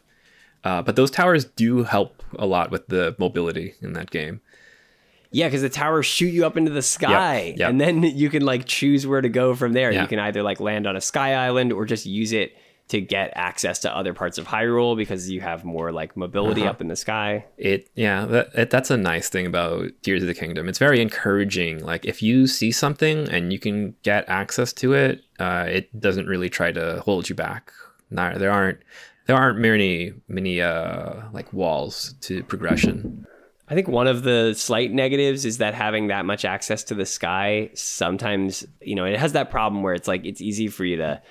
[0.63, 4.41] Uh, but those towers do help a lot with the mobility in that game.
[5.31, 7.71] Yeah, because the towers shoot you up into the sky, yep, yep.
[7.71, 9.91] and then you can like choose where to go from there.
[9.91, 12.57] You can either like land on a sky island or just use it
[12.88, 16.70] to get access to other parts of Hyrule because you have more like mobility uh-huh.
[16.70, 17.47] up in the sky.
[17.57, 20.68] It yeah, that, that's a nice thing about Tears of the Kingdom.
[20.68, 21.83] It's very encouraging.
[21.85, 26.27] Like if you see something and you can get access to it, uh, it doesn't
[26.27, 27.73] really try to hold you back.
[28.11, 28.81] Not, there aren't
[29.27, 33.27] there aren't many many uh, like walls to progression.
[33.66, 37.07] I think one of the slight negatives is that having that much access to the
[37.07, 40.97] sky sometimes, you know, it has that problem where it's like it's easy for you
[40.97, 41.23] to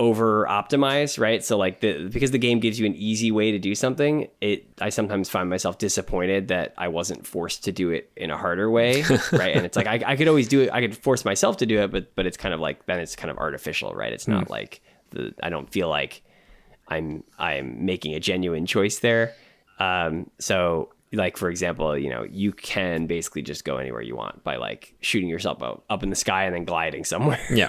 [0.00, 1.44] over optimize, right?
[1.44, 4.64] So like the because the game gives you an easy way to do something, it
[4.80, 8.70] I sometimes find myself disappointed that I wasn't forced to do it in a harder
[8.70, 9.54] way, right?
[9.54, 11.82] and it's like I, I could always do it, I could force myself to do
[11.82, 14.10] it, but but it's kind of like then it's kind of artificial, right?
[14.10, 14.50] It's not mm.
[14.50, 16.22] like the I don't feel like
[16.88, 19.34] I'm I'm making a genuine choice there.
[19.78, 24.42] Um, so like for example, you know, you can basically just go anywhere you want
[24.44, 27.40] by like shooting yourself up, up in the sky and then gliding somewhere.
[27.50, 27.68] Yeah.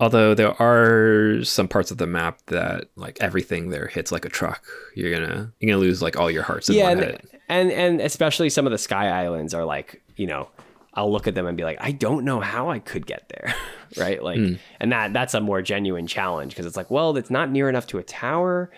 [0.00, 4.28] Although there are some parts of the map that like everything there hits like a
[4.28, 4.64] truck.
[4.94, 7.30] You're gonna you're gonna lose like all your hearts in yeah, one and, hit.
[7.48, 10.50] And and especially some of the sky islands are like, you know,
[10.94, 13.54] I'll look at them and be like, I don't know how I could get there.
[13.96, 14.22] right?
[14.22, 14.58] Like mm.
[14.78, 17.86] and that that's a more genuine challenge because it's like, well, it's not near enough
[17.88, 18.70] to a tower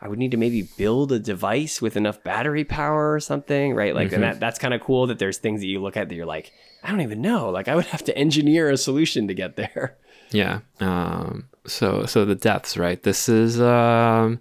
[0.00, 3.94] I would need to maybe build a device with enough battery power or something, right?
[3.94, 4.14] Like, mm-hmm.
[4.14, 6.26] and that that's kind of cool that there's things that you look at that you're
[6.26, 6.52] like,
[6.84, 7.50] I don't even know.
[7.50, 9.96] Like, I would have to engineer a solution to get there.
[10.30, 10.60] Yeah.
[10.80, 11.48] Um.
[11.66, 13.02] So so the depths, right?
[13.02, 14.40] This is um.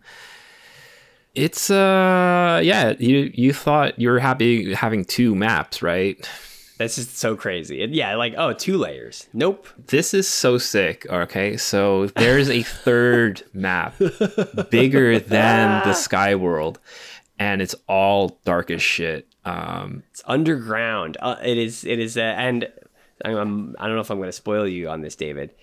[1.35, 6.27] It's uh yeah you you thought you were happy having two maps right
[6.77, 7.77] this is so crazy.
[7.91, 9.27] yeah, like, oh, two layers.
[9.33, 9.67] Nope.
[9.87, 11.07] This is so sick.
[11.09, 11.57] Okay.
[11.57, 13.95] So there's a third map
[14.69, 16.79] bigger than the sky world,
[17.39, 19.27] and it's all dark as shit.
[19.43, 21.17] Um, it's underground.
[21.19, 22.69] Uh, it is, it is, uh, and
[23.25, 25.53] I'm, I don't know if I'm going to spoil you on this, David.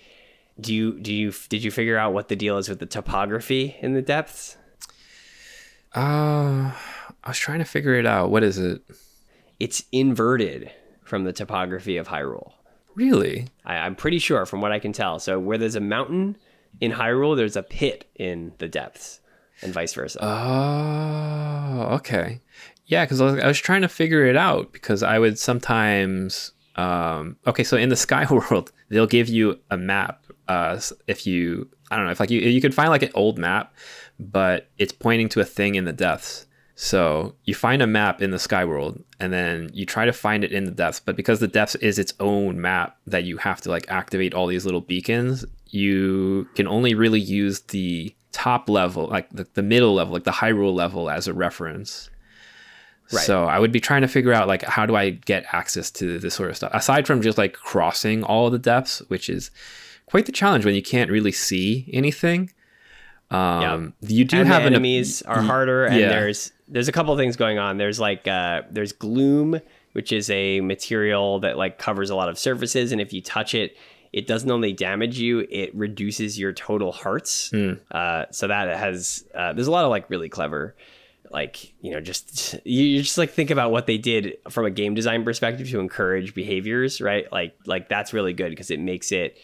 [0.61, 3.77] Do you, do you, did you figure out what the deal is with the topography
[3.81, 4.57] in the depths?
[5.95, 6.73] Uh,
[7.23, 8.31] I was trying to figure it out.
[8.31, 8.83] What is it?
[9.61, 10.71] It's inverted
[11.05, 12.53] from the topography of Hyrule.
[12.95, 13.49] Really?
[13.64, 15.19] I, I'm pretty sure from what I can tell.
[15.19, 16.37] So where there's a mountain
[16.81, 19.21] in Hyrule, there's a pit in the depths,
[19.62, 20.19] and vice versa.
[20.23, 22.40] Oh, okay.
[22.87, 26.53] Yeah, because I, I was trying to figure it out because I would sometimes.
[26.77, 30.24] Um, okay, so in the Sky World, they'll give you a map.
[30.48, 33.38] Uh, if you, I don't know, if like you, you could find like an old
[33.38, 33.74] map,
[34.18, 36.46] but it's pointing to a thing in the depths.
[36.76, 40.42] So you find a map in the sky world and then you try to find
[40.42, 43.61] it in the depths, but because the depths is its own map that you have
[43.62, 49.07] to like activate all these little beacons, you can only really use the top level,
[49.07, 52.11] like the, the middle level, like the Hyrule level as a reference.
[53.12, 53.22] Right.
[53.22, 56.18] So I would be trying to figure out like how do I get access to
[56.18, 59.50] this sort of stuff aside from just like crossing all the depths, which is
[60.07, 62.51] quite the challenge when you can't really see anything.
[63.31, 64.09] Um, yeah.
[64.09, 66.09] you do and have enemies an, are harder, and yeah.
[66.09, 67.79] there's there's a couple things going on.
[67.79, 69.61] There's like uh, there's gloom,
[69.93, 73.55] which is a material that like covers a lot of surfaces, and if you touch
[73.55, 73.77] it,
[74.12, 77.51] it doesn't only damage you, it reduces your total hearts.
[77.51, 77.81] Mm.
[77.90, 80.77] Uh, so that has uh, there's a lot of like really clever,
[81.31, 84.95] like you know just you just like think about what they did from a game
[84.95, 87.31] design perspective to encourage behaviors, right?
[87.33, 89.37] Like like that's really good because it makes it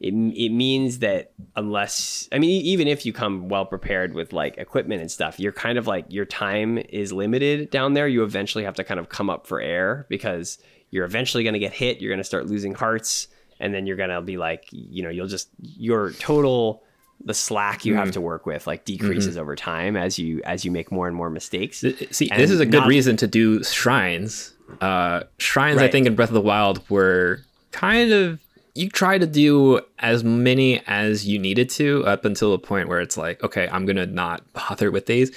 [0.00, 4.58] it, it means that unless i mean even if you come well prepared with like
[4.58, 8.64] equipment and stuff you're kind of like your time is limited down there you eventually
[8.64, 10.58] have to kind of come up for air because
[10.90, 13.28] you're eventually going to get hit you're going to start losing hearts
[13.58, 16.82] and then you're going to be like you know you'll just your total
[17.24, 17.96] the slack you mm.
[17.96, 19.40] have to work with like decreases mm-hmm.
[19.40, 22.60] over time as you as you make more and more mistakes see and this is
[22.60, 25.88] a good not, reason to do shrines uh shrines right.
[25.88, 27.40] i think in breath of the wild were
[27.72, 28.38] kind of
[28.76, 33.00] you try to do as many as you needed to up until a point where
[33.00, 35.30] it's like, okay, I'm gonna not bother with these.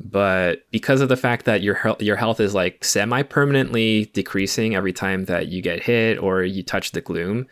[0.00, 4.92] but because of the fact that your health, your health is like semi-permanently decreasing every
[4.92, 7.46] time that you get hit or you touch the gloom,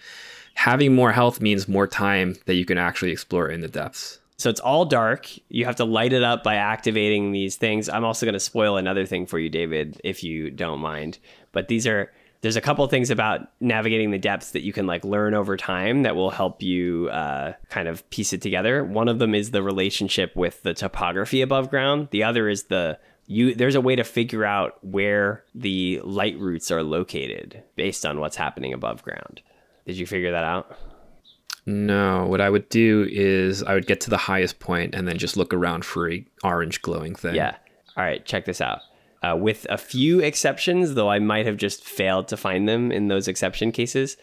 [0.55, 4.21] having more health means more time that you can actually explore in the depths.
[4.39, 5.29] So it's all dark.
[5.49, 7.89] You have to light it up by activating these things.
[7.89, 11.19] I'm also going to spoil another thing for you, David, if you don't mind.
[11.53, 12.13] But these are
[12.47, 16.05] there's a couple things about navigating the depths that you can like learn over time
[16.05, 18.85] that will help you uh, kind of piece it together.
[18.85, 22.07] One of them is the relationship with the topography above ground.
[22.13, 26.71] The other is the you there's a way to figure out where the light roots
[26.71, 29.43] are located based on what's happening above ground.
[29.85, 30.79] Did you figure that out?
[31.67, 35.19] No, what I would do is I would get to the highest point and then
[35.19, 37.35] just look around for a orange glowing thing.
[37.35, 37.57] Yeah.
[37.97, 38.83] All right, check this out.
[39.23, 43.09] Uh, with a few exceptions, though I might have just failed to find them in
[43.09, 44.17] those exception cases,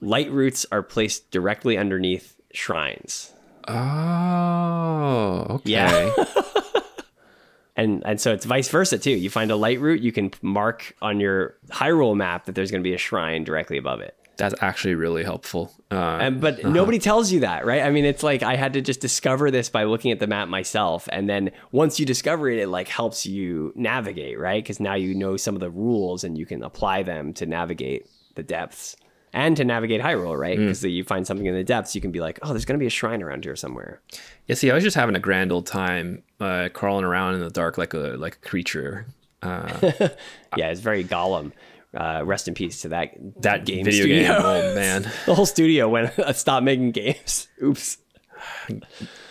[0.00, 3.32] light roots are placed directly underneath shrines.
[3.68, 5.70] Oh, okay.
[5.70, 6.12] Yeah.
[7.76, 9.10] and and so it's vice versa too.
[9.10, 12.82] You find a light root, you can mark on your Hyrule map that there's going
[12.82, 14.16] to be a shrine directly above it.
[14.40, 15.70] That's actually really helpful.
[15.90, 16.70] Uh, and, but uh-huh.
[16.70, 17.82] nobody tells you that, right?
[17.82, 20.48] I mean, it's like I had to just discover this by looking at the map
[20.48, 24.62] myself, and then once you discover it, it like helps you navigate, right?
[24.62, 28.06] Because now you know some of the rules and you can apply them to navigate
[28.34, 28.96] the depths
[29.32, 30.58] and to navigate Hyrule, right?
[30.58, 30.92] Because mm.
[30.92, 32.86] you find something in the depths, you can be like, oh, there's going to be
[32.86, 34.00] a shrine around here somewhere.
[34.46, 37.50] Yeah, see, I was just having a grand old time uh, crawling around in the
[37.50, 39.06] dark like a like a creature.
[39.42, 39.68] Uh,
[40.56, 41.52] yeah, it's very Gollum
[41.94, 44.22] uh, rest in peace to that that game video studio.
[44.22, 44.42] game.
[44.44, 47.48] Oh man, the whole studio went stop making games.
[47.62, 47.98] Oops.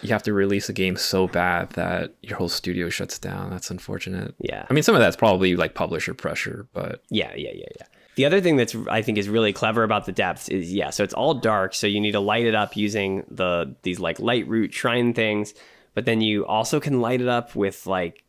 [0.02, 3.50] You have to release a game so bad that your whole studio shuts down.
[3.50, 4.36] That's unfortunate.
[4.38, 4.68] Yeah.
[4.70, 7.86] I mean, some of that's probably like publisher pressure, but yeah, yeah, yeah, yeah.
[8.16, 11.04] The other thing that's I think is really clever about the depths is yeah, so
[11.04, 14.48] it's all dark, so you need to light it up using the these like light
[14.48, 15.54] root shrine things
[16.00, 18.24] but then you also can light it up with like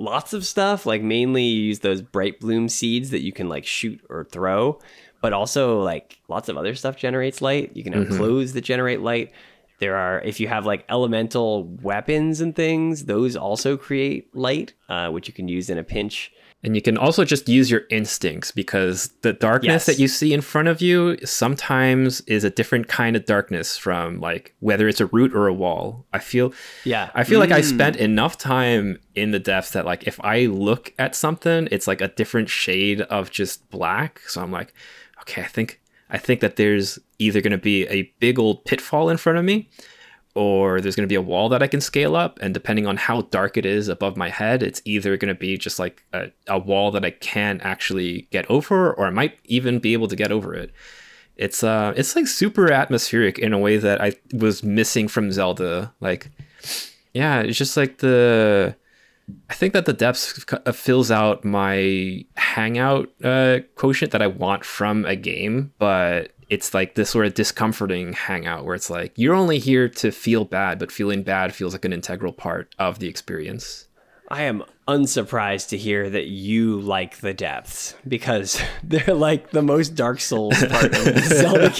[0.00, 0.84] lots of stuff.
[0.84, 4.80] Like mainly you use those bright bloom seeds that you can like shoot or throw
[5.20, 7.76] but also like lots of other stuff generates light.
[7.76, 8.16] You can have mm-hmm.
[8.16, 9.30] clothes that generate light.
[9.78, 15.10] There are if you have like elemental weapons and things those also create light uh,
[15.10, 16.32] which you can use in a pinch
[16.64, 19.86] and you can also just use your instincts because the darkness yes.
[19.86, 24.18] that you see in front of you sometimes is a different kind of darkness from
[24.18, 26.04] like whether it's a root or a wall.
[26.12, 26.52] I feel
[26.84, 27.10] yeah.
[27.14, 27.42] I feel mm.
[27.42, 28.00] like I spent mm.
[28.00, 32.08] enough time in the depths that like if I look at something, it's like a
[32.08, 34.20] different shade of just black.
[34.26, 34.74] So I'm like,
[35.20, 39.10] okay, I think I think that there's either going to be a big old pitfall
[39.10, 39.68] in front of me
[40.38, 42.38] or there's going to be a wall that I can scale up.
[42.40, 45.58] And depending on how dark it is above my head, it's either going to be
[45.58, 49.80] just like a, a wall that I can actually get over, or I might even
[49.80, 50.70] be able to get over it.
[51.36, 55.92] It's uh, it's like super atmospheric in a way that I was missing from Zelda.
[55.98, 56.30] Like,
[57.14, 58.76] yeah, it's just like the.
[59.50, 64.64] I think that the depths uh, fills out my hangout uh, quotient that I want
[64.64, 69.34] from a game, but it's like this sort of discomforting hangout where it's like you're
[69.34, 73.08] only here to feel bad, but feeling bad feels like an integral part of the
[73.08, 73.86] experience.
[74.30, 79.94] I am unsurprised to hear that you like the depths because they're like the most
[79.94, 81.70] Dark Souls part of the Zelda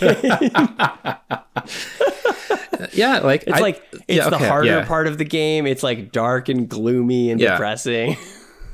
[2.81, 2.89] game.
[2.93, 4.87] yeah, like it's I, like it's yeah, okay, the harder yeah.
[4.87, 5.67] part of the game.
[5.67, 7.53] It's like dark and gloomy and yeah.
[7.53, 8.17] depressing.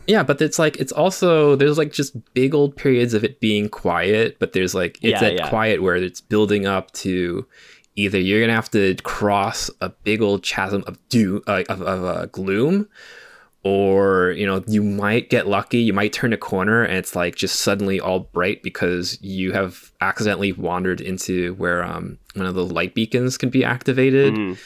[0.07, 3.69] Yeah, but it's like it's also there's like just big old periods of it being
[3.69, 5.49] quiet, but there's like it's yeah, that yeah.
[5.49, 7.47] quiet where it's building up to
[7.97, 12.05] either you're gonna have to cross a big old chasm of do uh, of, of
[12.05, 12.89] uh, gloom,
[13.63, 17.35] or you know you might get lucky, you might turn a corner and it's like
[17.35, 22.65] just suddenly all bright because you have accidentally wandered into where um one of the
[22.65, 24.35] light beacons can be activated.
[24.35, 24.59] Mm.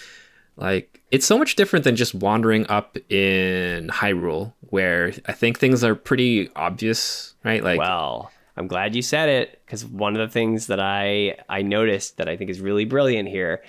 [0.56, 5.82] Like it's so much different than just wandering up in Hyrule, where I think things
[5.82, 7.62] are pretty obvious, right?
[7.62, 11.62] Like, well, I'm glad you said it because one of the things that I I
[11.62, 13.62] noticed that I think is really brilliant here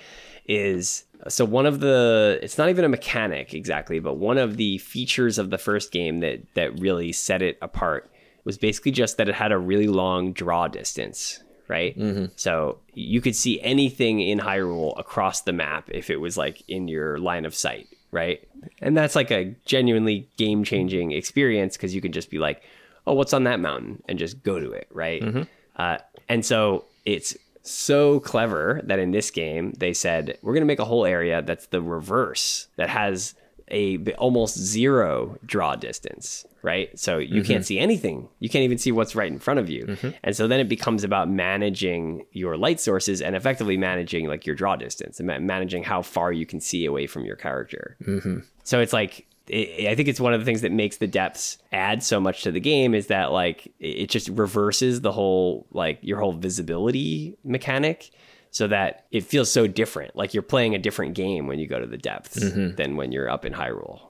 [0.46, 4.78] is so one of the it's not even a mechanic exactly, but one of the
[4.78, 8.10] features of the first game that that really set it apart
[8.44, 11.96] was basically just that it had a really long draw distance right?
[11.96, 12.26] Mm-hmm.
[12.34, 16.88] So you could see anything in Hyrule across the map if it was like in
[16.88, 18.46] your line of sight, right?
[18.82, 22.62] And that's like a genuinely game changing experience because you can just be like,
[23.06, 24.02] oh, what's on that mountain?
[24.08, 25.22] And just go to it, right?
[25.22, 25.42] Mm-hmm.
[25.76, 25.98] Uh,
[26.28, 30.80] and so it's so clever that in this game they said, we're going to make
[30.80, 33.34] a whole area that's the reverse, that has
[33.70, 36.96] a almost zero draw distance, right?
[36.98, 37.52] So you mm-hmm.
[37.52, 38.28] can't see anything.
[38.38, 39.86] You can't even see what's right in front of you.
[39.86, 40.10] Mm-hmm.
[40.22, 44.56] And so then it becomes about managing your light sources and effectively managing like your
[44.56, 47.96] draw distance and managing how far you can see away from your character.
[48.04, 48.38] Mm-hmm.
[48.64, 51.58] So it's like it, I think it's one of the things that makes the depths
[51.72, 55.98] add so much to the game is that like it just reverses the whole like
[56.02, 58.10] your whole visibility mechanic
[58.50, 60.16] so that it feels so different.
[60.16, 62.76] Like you're playing a different game when you go to the depths mm-hmm.
[62.76, 64.00] than when you're up in Hyrule.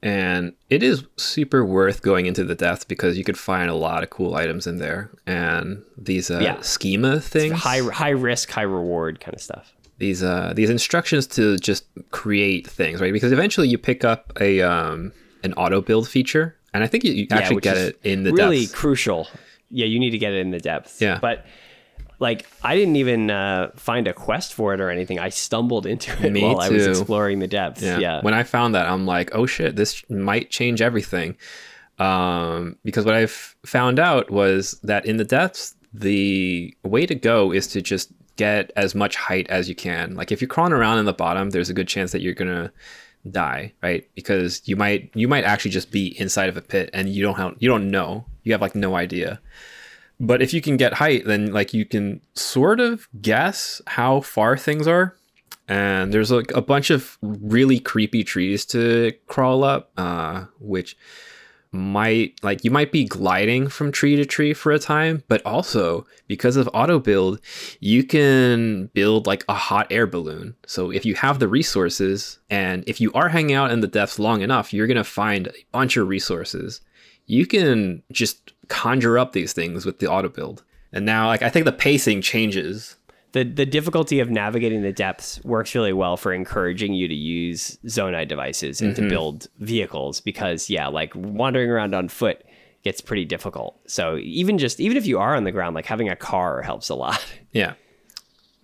[0.00, 4.04] And it is super worth going into the depths because you could find a lot
[4.04, 6.60] of cool items in there and these uh, yeah.
[6.60, 7.54] schema things.
[7.54, 9.74] It's high high risk, high reward kind of stuff.
[9.98, 13.12] These uh these instructions to just create things, right?
[13.12, 17.12] Because eventually you pick up a um an auto build feature, and I think you,
[17.12, 18.74] you actually yeah, get it in the really depths.
[18.76, 19.26] crucial.
[19.70, 21.00] Yeah, you need to get it in the depths.
[21.00, 21.44] Yeah, but
[22.18, 25.18] like I didn't even uh, find a quest for it or anything.
[25.18, 26.60] I stumbled into it Me while too.
[26.62, 27.82] I was exploring the depths.
[27.82, 27.98] Yeah.
[27.98, 28.20] yeah.
[28.22, 31.36] When I found that, I'm like, oh shit, this might change everything.
[31.98, 37.52] Um, because what I've found out was that in the depths, the way to go
[37.52, 40.14] is to just get as much height as you can.
[40.14, 42.72] Like if you're crawling around in the bottom, there's a good chance that you're gonna
[43.30, 44.08] die, right?
[44.14, 47.36] Because you might you might actually just be inside of a pit and you don't
[47.36, 48.24] have you don't know.
[48.44, 49.40] You have like no idea.
[50.20, 54.56] But if you can get height, then like you can sort of guess how far
[54.56, 55.16] things are.
[55.68, 60.96] And there's like a bunch of really creepy trees to crawl up, uh, which
[61.70, 66.06] might like you might be gliding from tree to tree for a time, but also
[66.26, 67.40] because of auto build,
[67.80, 70.54] you can build like a hot air balloon.
[70.66, 74.18] So if you have the resources and if you are hanging out in the depths
[74.18, 76.80] long enough, you're gonna find a bunch of resources.
[77.28, 80.64] You can just conjure up these things with the auto build.
[80.92, 82.96] And now, like I think the pacing changes.
[83.32, 87.78] The the difficulty of navigating the depths works really well for encouraging you to use
[87.84, 89.02] Zonai devices and mm-hmm.
[89.02, 92.42] to build vehicles because yeah, like wandering around on foot
[92.84, 93.78] gets pretty difficult.
[93.86, 96.88] So even just even if you are on the ground, like having a car helps
[96.88, 97.24] a lot.
[97.52, 97.74] Yeah.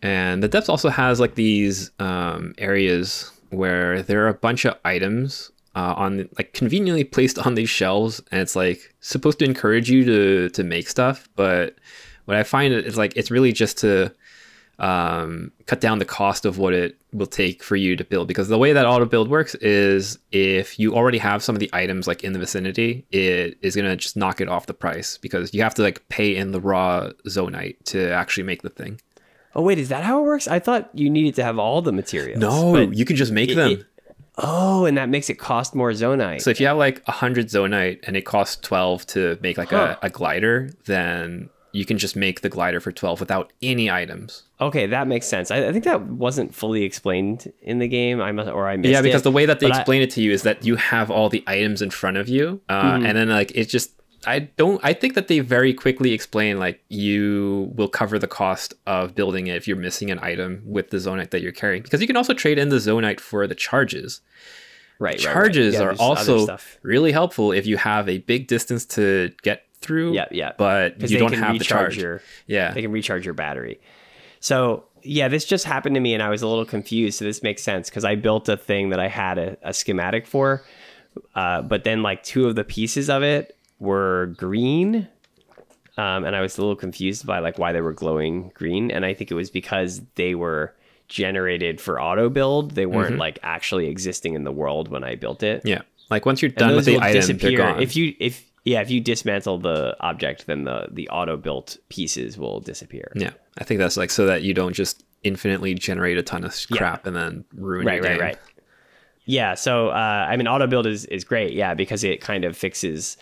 [0.03, 4.77] And the depths also has like these um, areas where there are a bunch of
[4.85, 9.91] items uh, on like conveniently placed on these shelves, and it's like supposed to encourage
[9.91, 11.29] you to to make stuff.
[11.37, 11.77] But
[12.25, 14.13] what I find is like it's really just to
[14.79, 18.29] um, cut down the cost of what it will take for you to build.
[18.29, 21.71] Because the way that auto build works is if you already have some of the
[21.73, 25.53] items like in the vicinity, it is gonna just knock it off the price because
[25.55, 29.01] you have to like pay in the raw zonaite to actually make the thing.
[29.57, 30.49] Oh wait, is that how it works?
[30.49, 32.41] I thought you needed to have all the materials.
[32.41, 33.73] No, you can just make it, them.
[33.73, 33.87] It,
[34.39, 36.43] Oh, and that makes it cost more zonaite.
[36.43, 39.97] So if you have like 100 zonaite and it costs 12 to make like huh.
[40.03, 44.45] a, a glider, then you can just make the glider for 12 without any items.
[44.61, 45.51] Okay, that makes sense.
[45.51, 48.21] I, I think that wasn't fully explained in the game.
[48.21, 50.11] I must, or I missed Yeah, because it, the way that they explain I, it
[50.13, 53.07] to you is that you have all the items in front of you, uh, mm-hmm.
[53.07, 53.91] and then like it just
[54.27, 54.81] I don't.
[54.83, 59.47] I think that they very quickly explain like you will cover the cost of building
[59.47, 62.17] it if you're missing an item with the zonaite that you're carrying because you can
[62.17, 64.21] also trade in the zonaite for the charges.
[64.99, 65.19] Right.
[65.19, 65.97] Charges right, right.
[65.99, 70.15] Yeah, are also really helpful if you have a big distance to get through.
[70.15, 70.53] Yeah, yeah.
[70.57, 71.97] But you don't have the charge.
[71.97, 73.81] Your, yeah, they can recharge your battery.
[74.41, 77.19] So yeah, this just happened to me, and I was a little confused.
[77.19, 80.27] So this makes sense because I built a thing that I had a, a schematic
[80.27, 80.65] for,
[81.35, 85.09] uh, but then like two of the pieces of it were green.
[85.97, 88.91] Um, and I was a little confused by like why they were glowing green.
[88.91, 90.75] And I think it was because they were
[91.09, 92.73] generated for auto build.
[92.73, 93.21] They weren't mm-hmm.
[93.21, 95.63] like actually existing in the world when I built it.
[95.65, 95.83] Yeah.
[96.11, 97.57] Like once you're done with the item, disappear.
[97.57, 97.83] they're gone.
[97.83, 102.39] If you if yeah, if you dismantle the object, then the the auto built pieces
[102.39, 103.13] will disappear.
[103.15, 106.55] Yeah, I think that's like so that you don't just infinitely generate a ton of
[106.71, 107.09] crap yeah.
[107.09, 108.21] and then ruin right, your game.
[108.21, 108.39] Right, right,
[109.25, 111.53] Yeah, so uh, I mean, auto build is is great.
[111.53, 113.17] Yeah, because it kind of fixes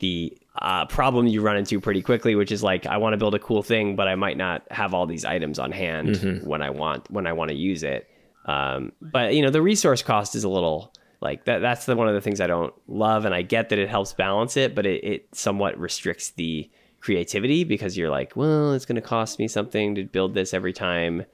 [0.00, 3.34] the uh, problem you run into pretty quickly, which is like I want to build
[3.34, 6.46] a cool thing, but I might not have all these items on hand mm-hmm.
[6.46, 8.08] when I want when I want to use it.
[8.44, 11.60] Um, but you know, the resource cost is a little like that.
[11.60, 14.12] That's the one of the things I don't love, and I get that it helps
[14.12, 16.70] balance it, but it, it somewhat restricts the
[17.00, 20.72] creativity because you're like, well, it's going to cost me something to build this every
[20.72, 21.24] time.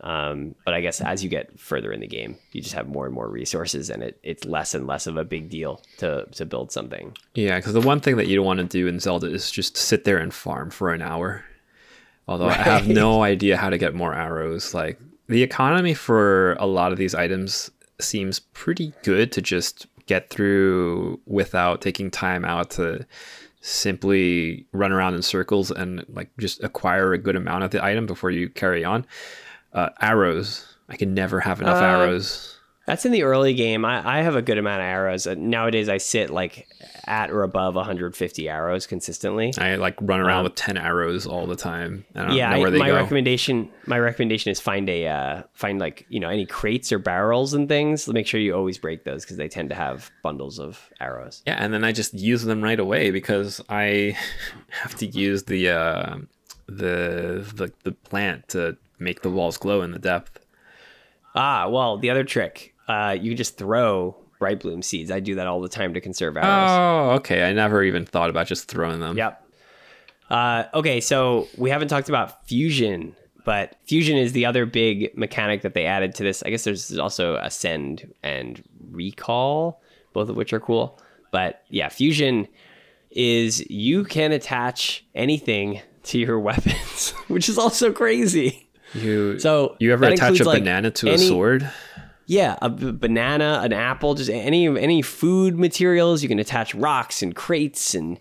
[0.00, 3.06] Um, but I guess as you get further in the game, you just have more
[3.06, 6.44] and more resources, and it, it's less and less of a big deal to to
[6.44, 7.16] build something.
[7.34, 9.76] Yeah, because the one thing that you don't want to do in Zelda is just
[9.76, 11.44] sit there and farm for an hour.
[12.28, 12.60] Although right.
[12.60, 14.74] I have no idea how to get more arrows.
[14.74, 20.30] Like the economy for a lot of these items seems pretty good to just get
[20.30, 23.04] through without taking time out to
[23.60, 28.06] simply run around in circles and like just acquire a good amount of the item
[28.06, 29.04] before you carry on.
[29.76, 30.64] Uh, arrows.
[30.88, 32.56] I can never have enough uh, arrows.
[32.86, 33.84] That's in the early game.
[33.84, 35.26] I, I have a good amount of arrows.
[35.26, 36.68] Uh, nowadays, I sit like
[37.04, 39.52] at or above 150 arrows consistently.
[39.58, 42.04] I like run around um, with 10 arrows all the time.
[42.14, 42.94] yeah, I, my go.
[42.94, 47.54] recommendation my recommendation is find a uh, find like you know any crates or barrels
[47.54, 48.08] and things.
[48.08, 51.42] Make sure you always break those because they tend to have bundles of arrows.
[51.46, 54.16] Yeah, and then I just use them right away because I
[54.70, 56.16] have to use the uh,
[56.66, 60.40] the the the plant to make the walls glow in the depth.
[61.34, 65.10] Ah, well, the other trick uh, you just throw bright bloom seeds.
[65.10, 66.70] I do that all the time to conserve arrows.
[66.70, 67.48] Oh, okay.
[67.48, 69.16] I never even thought about just throwing them.
[69.16, 69.42] Yep.
[70.30, 75.62] Uh, okay, so we haven't talked about fusion, but fusion is the other big mechanic
[75.62, 76.42] that they added to this.
[76.42, 79.80] I guess there's also ascend and recall,
[80.12, 81.00] both of which are cool.
[81.30, 82.48] But yeah, fusion
[83.10, 88.65] is you can attach anything to your weapons, which is also crazy.
[88.96, 91.70] You so you ever attach a like banana to any, a sword?
[92.26, 96.22] Yeah, a b- banana, an apple, just any any food materials.
[96.22, 98.18] You can attach rocks and crates and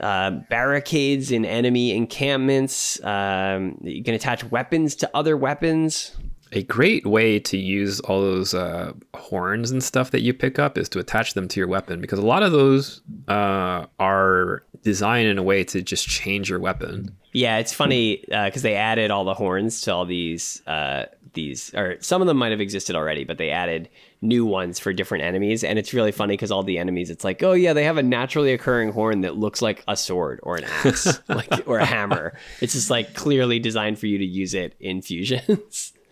[0.00, 3.02] uh, barricades in enemy encampments.
[3.04, 6.16] Um, you can attach weapons to other weapons.
[6.52, 10.78] A great way to use all those uh, horns and stuff that you pick up
[10.78, 15.26] is to attach them to your weapon because a lot of those uh, are designed
[15.26, 17.16] in a way to just change your weapon.
[17.34, 21.74] Yeah, it's funny because uh, they added all the horns to all these uh, these,
[21.74, 23.88] or some of them might have existed already, but they added
[24.22, 27.42] new ones for different enemies, and it's really funny because all the enemies, it's like,
[27.42, 30.64] oh yeah, they have a naturally occurring horn that looks like a sword or an
[30.84, 32.38] axe, like or a hammer.
[32.60, 35.92] It's just like clearly designed for you to use it in fusions.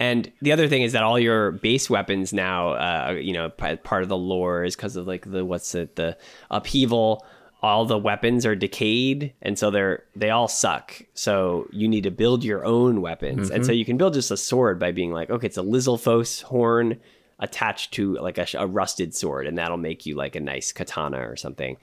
[0.00, 4.02] And the other thing is that all your base weapons now, uh, you know, part
[4.02, 6.18] of the lore is because of like the what's it, the
[6.50, 7.24] upheaval
[7.64, 11.00] all the weapons are decayed and so they're they all suck.
[11.14, 13.46] So you need to build your own weapons.
[13.46, 13.54] Mm-hmm.
[13.54, 13.78] and so mm-hmm.
[13.78, 17.00] you can build just a sword by being like okay it's a lizalfos horn
[17.38, 21.26] attached to like a, a, rusted sword and that'll make you like a nice katana
[21.26, 21.78] or something.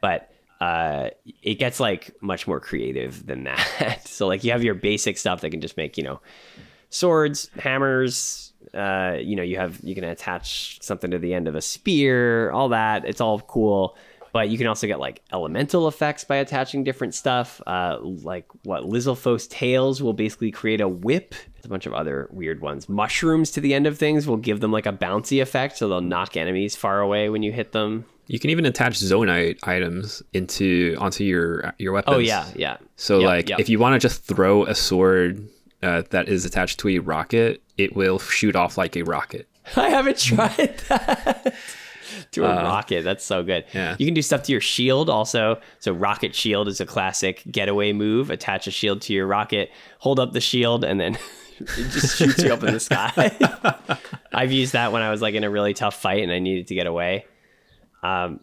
[0.00, 1.10] But uh,
[1.42, 4.00] it gets like much more creative than that.
[4.06, 6.20] So like you have your basic stuff that can just make you know
[6.88, 11.54] swords hammers uh, you know you have you can attach something to the end of
[11.54, 13.04] a spear all that.
[13.04, 13.98] It's all cool
[14.36, 17.62] but you can also get like elemental effects by attaching different stuff.
[17.66, 21.34] Uh, like what Lizalfos tails will basically create a whip.
[21.64, 22.86] a bunch of other weird ones.
[22.86, 26.02] Mushrooms to the end of things will give them like a bouncy effect, so they'll
[26.02, 28.04] knock enemies far away when you hit them.
[28.26, 32.16] You can even attach zonaite items into onto your your weapons.
[32.16, 32.76] Oh yeah, yeah.
[32.96, 33.58] So yep, like yep.
[33.58, 35.48] if you want to just throw a sword
[35.82, 39.48] uh, that is attached to a rocket, it will shoot off like a rocket.
[39.76, 41.54] I haven't tried that
[42.32, 43.04] to a uh, rocket.
[43.04, 43.64] That's so good.
[43.72, 43.96] Yeah.
[43.98, 45.60] You can do stuff to your shield also.
[45.78, 48.30] So rocket shield is a classic getaway move.
[48.30, 51.18] Attach a shield to your rocket, hold up the shield, and then
[51.58, 53.36] it just shoots you up in the sky.
[54.32, 56.66] I've used that when I was like in a really tough fight and I needed
[56.68, 57.26] to get away.
[58.02, 58.40] Um,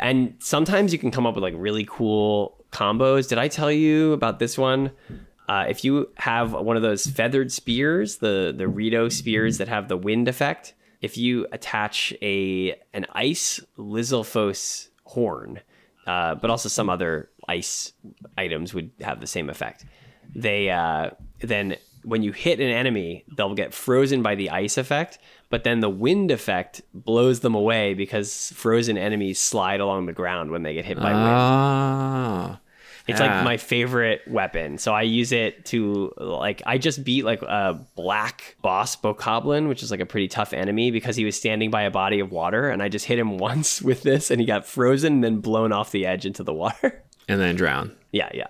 [0.00, 3.28] and sometimes you can come up with like really cool combos.
[3.28, 4.90] Did I tell you about this one?
[5.48, 9.88] Uh, if you have one of those feathered spears, the the Rito spears that have
[9.88, 10.74] the wind effect,
[11.06, 15.60] if you attach a an ice Lizalfos horn,
[16.06, 17.92] uh, but also some other ice
[18.36, 19.84] items would have the same effect.
[20.34, 25.18] They uh, then when you hit an enemy, they'll get frozen by the ice effect,
[25.48, 30.50] but then the wind effect blows them away because frozen enemies slide along the ground
[30.50, 32.58] when they get hit by wind.
[33.08, 33.12] Ah.
[33.12, 33.36] It's yeah.
[33.36, 34.78] like my favorite weapon.
[34.78, 39.82] So I use it to like I just beat like a black boss bokoblin, which
[39.82, 42.68] is like a pretty tough enemy because he was standing by a body of water
[42.68, 45.72] and I just hit him once with this and he got frozen and then blown
[45.72, 47.02] off the edge into the water.
[47.28, 47.90] And then drown.
[48.12, 48.46] Yeah, yeah.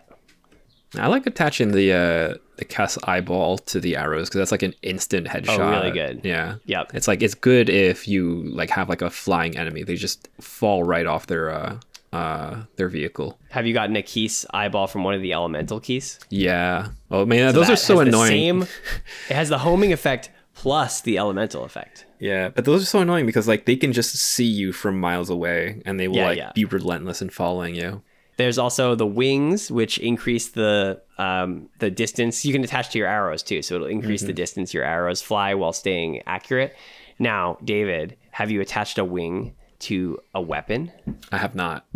[0.98, 4.74] I like attaching the uh the Keese eyeball to the arrows because that's like an
[4.82, 5.59] instant headshot.
[5.59, 6.20] Oh, really good.
[6.24, 6.57] Yeah.
[6.66, 6.94] Yep.
[6.94, 9.82] It's like it's good if you like have like a flying enemy.
[9.82, 11.78] They just fall right off their uh
[12.17, 13.39] uh, their vehicle.
[13.51, 16.19] Have you gotten a Keese eyeball from one of the elemental Keese?
[16.31, 16.89] Yeah.
[17.11, 18.29] Oh man, so those are so annoying.
[18.29, 18.62] Same,
[19.31, 22.07] it has the homing effect plus the elemental effect.
[22.19, 25.29] Yeah, but those are so annoying because like they can just see you from miles
[25.29, 26.53] away and they will yeah, like yeah.
[26.55, 28.03] be relentless in following you.
[28.39, 32.45] There's also the wings, which increase the um, the distance.
[32.45, 34.29] You can attach to your arrows too, so it'll increase mm-hmm.
[34.29, 36.75] the distance your arrows fly while staying accurate.
[37.19, 40.93] Now, David, have you attached a wing to a weapon.
[41.31, 41.87] I have not.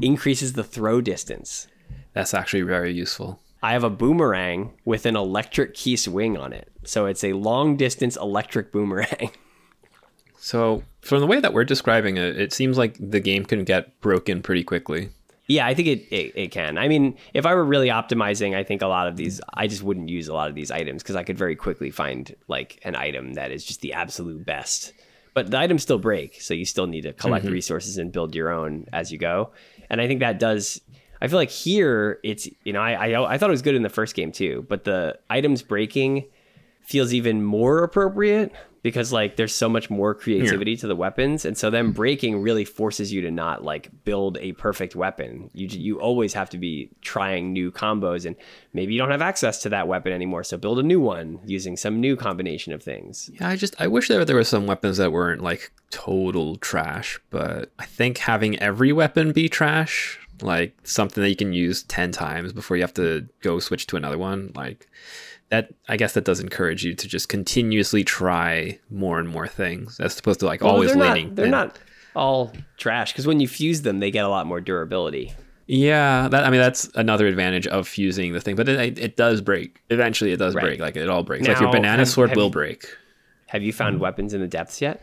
[0.00, 1.66] Increases the throw distance.
[2.12, 3.40] That's actually very useful.
[3.62, 6.70] I have a boomerang with an electric Keese wing on it.
[6.84, 9.30] So it's a long distance electric boomerang.
[10.42, 14.00] So, from the way that we're describing it, it seems like the game can get
[14.00, 15.10] broken pretty quickly.
[15.46, 16.78] Yeah, I think it, it, it can.
[16.78, 19.82] I mean, if I were really optimizing, I think a lot of these, I just
[19.82, 22.96] wouldn't use a lot of these items because I could very quickly find like an
[22.96, 24.94] item that is just the absolute best.
[25.34, 27.54] But the items still break, so you still need to collect Mm-hmm.
[27.54, 29.52] resources and build your own as you go.
[29.88, 30.80] And I think that does.
[31.22, 33.82] I feel like here it's you know I, I I thought it was good in
[33.82, 36.24] the first game too, but the items breaking
[36.82, 38.52] feels even more appropriate
[38.82, 41.44] because like there's so much more creativity to the weapons.
[41.44, 45.50] And so then breaking really forces you to not like build a perfect weapon.
[45.52, 48.36] You you always have to be trying new combos and
[48.72, 50.44] maybe you don't have access to that weapon anymore.
[50.44, 53.30] So build a new one using some new combination of things.
[53.34, 57.20] Yeah, I just I wish there there were some weapons that weren't like total trash,
[57.30, 62.12] but I think having every weapon be trash, like something that you can use 10
[62.12, 64.88] times before you have to go switch to another one, like
[65.50, 70.00] that I guess that does encourage you to just continuously try more and more things
[70.00, 71.26] as opposed to like Well, always they're landing.
[71.28, 71.78] not, they're in- not
[72.16, 75.32] all trash because when you fuse them they get a lot more durability
[75.66, 79.40] Yeah, that I mean that's another advantage of fusing the thing, but it, it does
[79.40, 79.80] break.
[79.90, 80.64] Eventually, it does Right.
[80.64, 80.80] break.
[80.80, 81.46] Like it all breaks.
[81.46, 82.84] like your banana have- sword have will you- break.
[83.46, 85.00] have you found weapons in the depths yet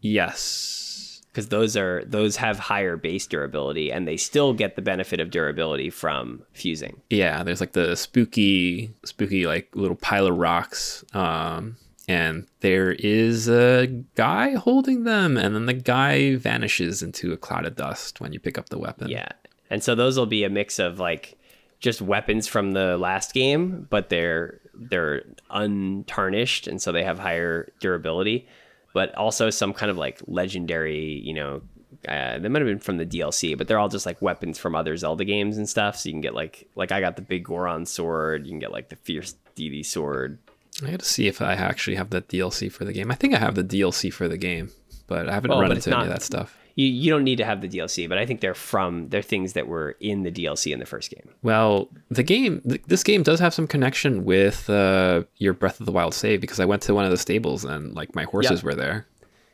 [0.00, 0.95] Yes.
[1.36, 5.30] Because those are those have higher base durability and they still get the benefit of
[5.30, 7.02] durability from fusing.
[7.10, 11.04] Yeah, there's like the spooky, spooky like little pile of rocks.
[11.12, 11.76] Um,
[12.08, 17.66] and there is a guy holding them, and then the guy vanishes into a cloud
[17.66, 19.08] of dust when you pick up the weapon.
[19.08, 19.28] Yeah,
[19.68, 21.36] and so those will be a mix of like
[21.80, 27.72] just weapons from the last game, but they're they're untarnished, and so they have higher
[27.78, 28.48] durability.
[28.96, 31.60] But also some kind of like legendary, you know,
[32.08, 34.74] uh, they might have been from the DLC, but they're all just like weapons from
[34.74, 35.96] other Zelda games and stuff.
[35.96, 38.72] So you can get like like I got the big Goron sword, you can get
[38.72, 40.38] like the fierce deity sword.
[40.82, 43.10] I got to see if I actually have the DLC for the game.
[43.10, 44.70] I think I have the DLC for the game,
[45.06, 46.56] but I haven't Oh, run into any of that stuff.
[46.76, 49.54] You you don't need to have the DLC, but I think they're from they're things
[49.54, 51.28] that were in the DLC in the first game.
[51.42, 55.86] Well, the game, th- this game does have some connection with uh, your Breath of
[55.86, 58.58] the Wild save because I went to one of the stables and like my horses
[58.58, 58.62] Yep.
[58.64, 59.06] were there.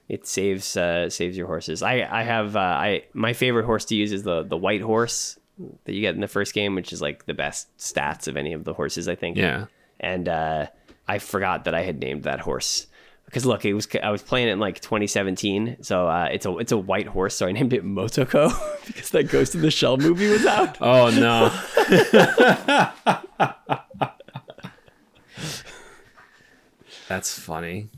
[0.08, 1.82] It saves uh, saves your horses.
[1.82, 5.38] I I have uh, I my favorite horse to use is the the white horse
[5.84, 8.52] that you get in the first game, which is like the best stats of any
[8.52, 9.36] of the horses I think.
[9.36, 9.66] Yeah.
[10.00, 10.66] And uh,
[11.06, 12.88] I forgot that I had named that horse
[13.32, 16.54] because look, it was I was playing it in like 2017, so uh, it's a
[16.58, 18.52] it's a white horse, so I named it Motoko
[18.86, 20.76] because that Ghost in the Shell movie was out.
[20.82, 21.50] Oh no.
[27.08, 27.88] That's funny.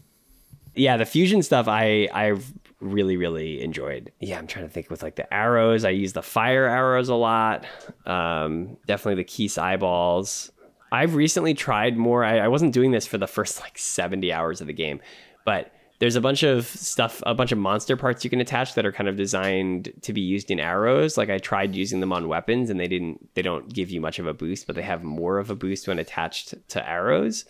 [0.75, 2.35] yeah the fusion stuff i i
[2.81, 6.23] really really enjoyed yeah i'm trying to think with like the arrows i use the
[6.23, 7.65] fire arrows a lot
[8.07, 10.51] um definitely the Keese eyeballs
[10.91, 14.61] i've recently tried more I, I wasn't doing this for the first like 70 hours
[14.61, 15.01] of the game
[15.45, 18.85] but there's a bunch of stuff a bunch of monster parts you can attach that
[18.85, 21.17] are kind of designed to be used in arrows.
[21.17, 24.19] Like i tried using them on weapons and they didn't they don't give you much
[24.19, 27.45] of a boost but they have more of a boost when attached to arrows.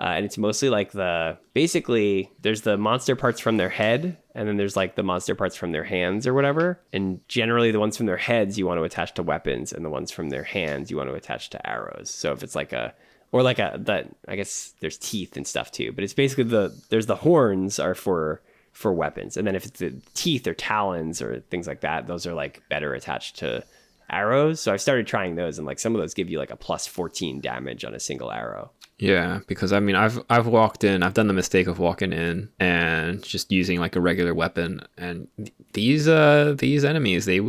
[0.00, 4.48] Uh, and it's mostly like the basically there's the monster parts from their head and
[4.48, 6.80] then there's like the monster parts from their hands or whatever.
[6.92, 9.90] And generally the ones from their heads you want to attach to weapons and the
[9.90, 12.10] ones from their hands you want to attach to arrows.
[12.10, 12.94] So if it's like a
[13.32, 16.72] or like a that i guess there's teeth and stuff too but it's basically the
[16.90, 18.40] there's the horns are for
[18.72, 19.36] for weapons.
[19.36, 22.62] And then if it's the teeth or talons or things like that those are like
[22.68, 23.64] better attached to
[24.10, 24.60] arrows.
[24.60, 26.86] So i've started trying those and like some of those give you like a plus
[26.86, 28.72] 14 damage on a single arrow.
[28.98, 32.50] Yeah, because I mean, I've I've walked in, I've done the mistake of walking in
[32.60, 35.26] and just using like a regular weapon, and
[35.72, 37.40] these uh these enemies they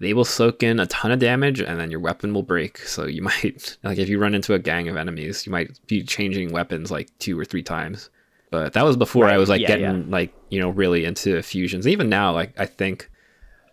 [0.00, 2.80] they will soak in a ton of damage, and then your weapon will break.
[2.90, 6.02] So you might like if you run into a gang of enemies, you might be
[6.02, 8.10] changing weapons like two or three times.
[8.50, 10.04] But that was before I was like yeah, getting yeah.
[10.08, 11.86] like you know really into fusions.
[11.86, 13.08] Even now, like I think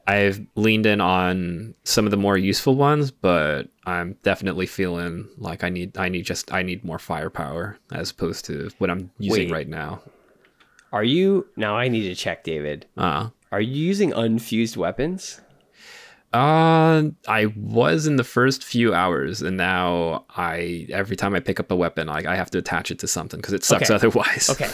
[0.06, 5.64] I've leaned in on some of the more useful ones, but I'm definitely feeling like
[5.64, 9.50] I need I need just I need more firepower as opposed to what I'm using
[9.50, 9.52] Wait.
[9.52, 10.02] right now.
[10.94, 11.76] Are you now?
[11.76, 12.86] I need to check, David.
[12.96, 15.42] Uh, Are you using unfused weapons?
[16.34, 21.60] Uh I was in the first few hours and now I every time I pick
[21.60, 23.96] up a weapon like I have to attach it to something because it sucks Okay.
[23.96, 24.50] otherwise.
[24.50, 24.70] Okay.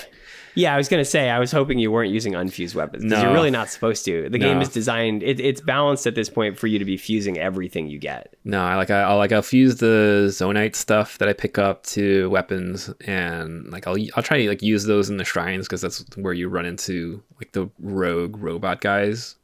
[0.56, 3.26] Yeah, I was gonna say I was hoping you weren't using unfused weapons because No.
[3.28, 4.30] you're really not supposed to.
[4.30, 7.40] The game is designed; it, it's balanced at this point for you to be fusing
[7.40, 8.36] everything you get.
[8.44, 11.84] No, I like I, I'll like I'll fuse the zonaite stuff that I pick up
[11.88, 15.82] to weapons, and like I'll I'll try to like use those in the shrines because
[15.82, 19.36] that's where you run into like the rogue robot guys.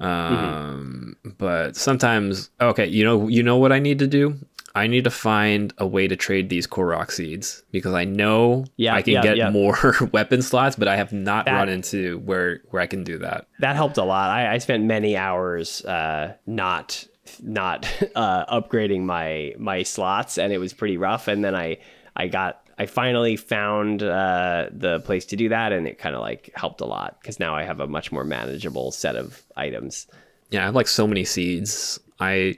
[0.00, 4.36] Um, but sometimes okay, you know you know what I need to do.
[4.72, 8.94] I need to find a way to trade these Korok seeds because I know Yeah,
[8.94, 9.50] I can yeah, get yeah.
[9.50, 13.18] more weapon slots, but I have not That- run into where where I can do
[13.18, 13.46] that.
[13.58, 14.30] That helped a lot.
[14.30, 17.04] I, I spent many hours uh, not
[17.42, 17.84] not
[18.14, 21.26] uh, upgrading my my slots, and it was pretty rough.
[21.26, 21.78] And then I
[22.14, 26.22] I got I finally found uh, the place to do that, and it kind of
[26.22, 30.06] like helped a lot because now I have a much more manageable set of items.
[30.48, 32.00] Yeah, I have like so many seeds.
[32.20, 32.56] I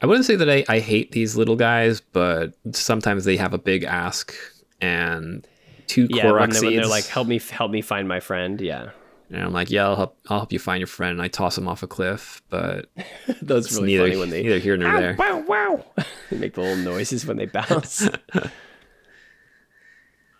[0.00, 3.58] I wouldn't say that I, I hate these little guys, but sometimes they have a
[3.58, 4.32] big ask
[4.80, 5.46] and
[5.86, 6.64] two yeah, Korok when, they, seeds.
[6.64, 8.92] when they're like, "Help me, help me find my friend." Yeah,
[9.28, 11.12] and I'm like, yeah, I'll help, I'll help you find your friend.
[11.12, 12.86] And I toss him off a cliff, but
[13.42, 15.16] that's really neither, funny when they neither here nor "Ow, there.
[15.18, 15.84] wow wow
[16.30, 18.08] they make the little noises when they bounce.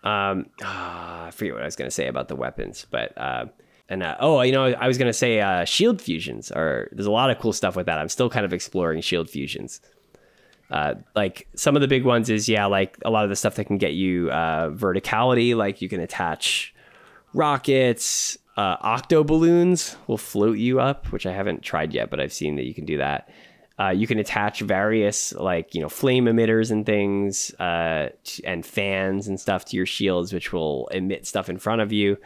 [0.03, 3.45] um, ah, I forget what I was gonna say about the weapons, but uh,
[3.89, 6.89] and uh, oh, you know, I was gonna say uh, shield fusions are.
[6.91, 7.99] There's a lot of cool stuff with that.
[7.99, 9.81] I'm still kind of exploring shield fusions.
[10.71, 13.55] Uh, like some of the big ones is yeah, like a lot of the stuff
[13.55, 15.55] that can get you uh, verticality.
[15.55, 16.73] Like you can attach
[17.33, 22.33] rockets, uh, octo balloons will float you up, which I haven't tried yet, but I've
[22.33, 23.29] seen that you can do that.
[23.79, 28.09] Uh, you can attach various like you know flame emitters and things uh,
[28.43, 32.17] and fans and stuff to your shields, which will emit stuff in front of you.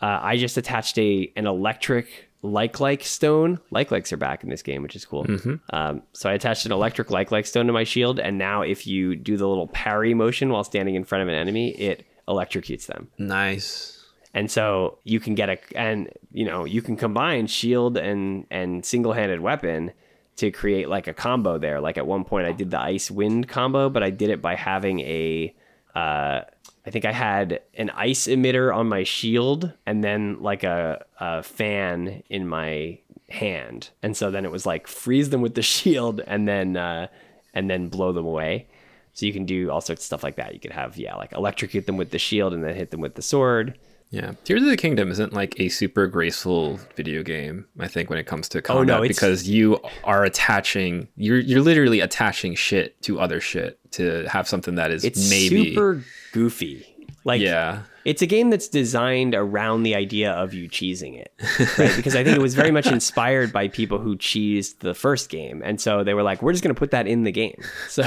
[0.00, 3.60] Uh, I just attached a an electric like like stone.
[3.70, 5.26] Like likes are back in this game, which is cool.
[5.70, 8.86] Um, so I attached an electric like like stone to my shield, and now if
[8.86, 12.86] you do the little parry motion while standing in front of an enemy, it electrocutes
[12.86, 13.08] them.
[13.18, 13.94] Nice.
[14.34, 18.86] And so you can get a and you know you can combine shield and and
[18.86, 19.92] single handed weapon
[20.38, 21.80] to create like a combo there.
[21.80, 24.54] Like at one point I did the ice wind combo, but I did it by
[24.54, 25.54] having a
[25.94, 26.42] uh,
[26.86, 31.42] I think I had an ice emitter on my shield and then like a, a
[31.42, 33.90] fan in my hand.
[34.02, 37.08] And so then it was like freeze them with the shield and then uh,
[37.52, 38.68] and then blow them away.
[39.14, 40.54] So you can do all sorts of stuff like that.
[40.54, 43.16] You could have yeah, like electrocute them with the shield and then hit them with
[43.16, 43.76] the sword.
[44.10, 47.66] Yeah, Tears of the Kingdom isn't like a super graceful video game.
[47.78, 51.60] I think when it comes to Oh, combat, no, because you are attaching, you're you're
[51.60, 56.02] literally attaching shit to other shit to have something that is It's maybe super
[56.32, 56.86] goofy.
[57.28, 61.30] Like yeah it's a game that's designed around the idea of you cheesing it,
[61.78, 61.94] right?
[61.94, 65.60] because I think it was very much inspired by people who cheesed the first game,
[65.62, 67.60] and so they were like, "We're just going to put that in the game."
[67.90, 68.04] So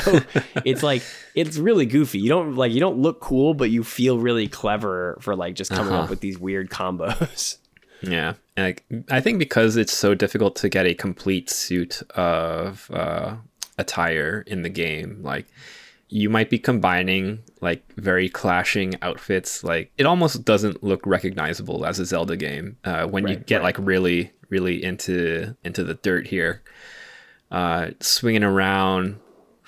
[0.65, 1.03] it's like
[1.35, 2.17] it's really goofy.
[2.19, 5.69] You don't like you don't look cool, but you feel really clever for like just
[5.69, 6.03] coming Uh-huh.
[6.05, 7.57] up with these weird combos.
[8.01, 8.33] yeah.
[8.57, 13.35] And like, I think because it's so difficult to get a complete suit of uh,
[13.77, 15.45] attire in the game, like
[16.09, 19.63] you might be combining like very clashing outfits.
[19.63, 23.63] Like it almost doesn't look recognizable as a Zelda game uh, when you get right.
[23.63, 26.61] like really, really into into the dirt here.
[27.51, 29.19] Uh, swinging around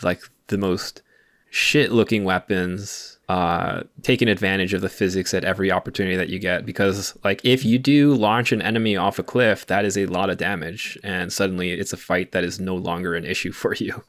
[0.02, 1.02] like the most
[1.50, 6.66] shit looking weapons uh taking advantage of the physics at every opportunity that you get
[6.66, 10.30] because like if you do launch an enemy off a cliff that is a lot
[10.30, 14.04] of damage and suddenly it's a fight that is no longer an issue for you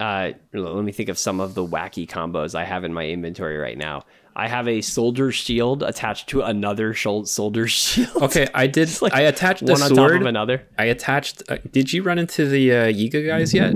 [0.00, 3.56] uh, let me think of some of the wacky combos I have in my inventory
[3.56, 4.04] right now.
[4.36, 8.22] I have a soldier shield attached to another soldier shield.
[8.22, 10.62] okay i did like i attached one on top of another.
[10.78, 13.74] i attached uh, did you run into the uh, yiga guys yet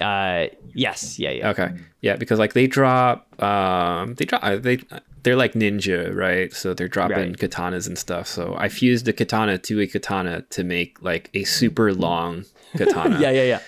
[0.00, 1.50] Uh, yes, yeah, yeah.
[1.50, 1.68] Okay.
[2.00, 4.78] Yeah, because like they drop um they drop uh, they
[5.22, 6.52] they're like ninja, right?
[6.54, 7.36] So they're dropping Right.
[7.38, 8.26] katanas and stuff.
[8.26, 12.44] So I fused a katana to a katana to make like a super long
[12.76, 13.18] katana.
[13.20, 13.60] yeah, yeah, yeah.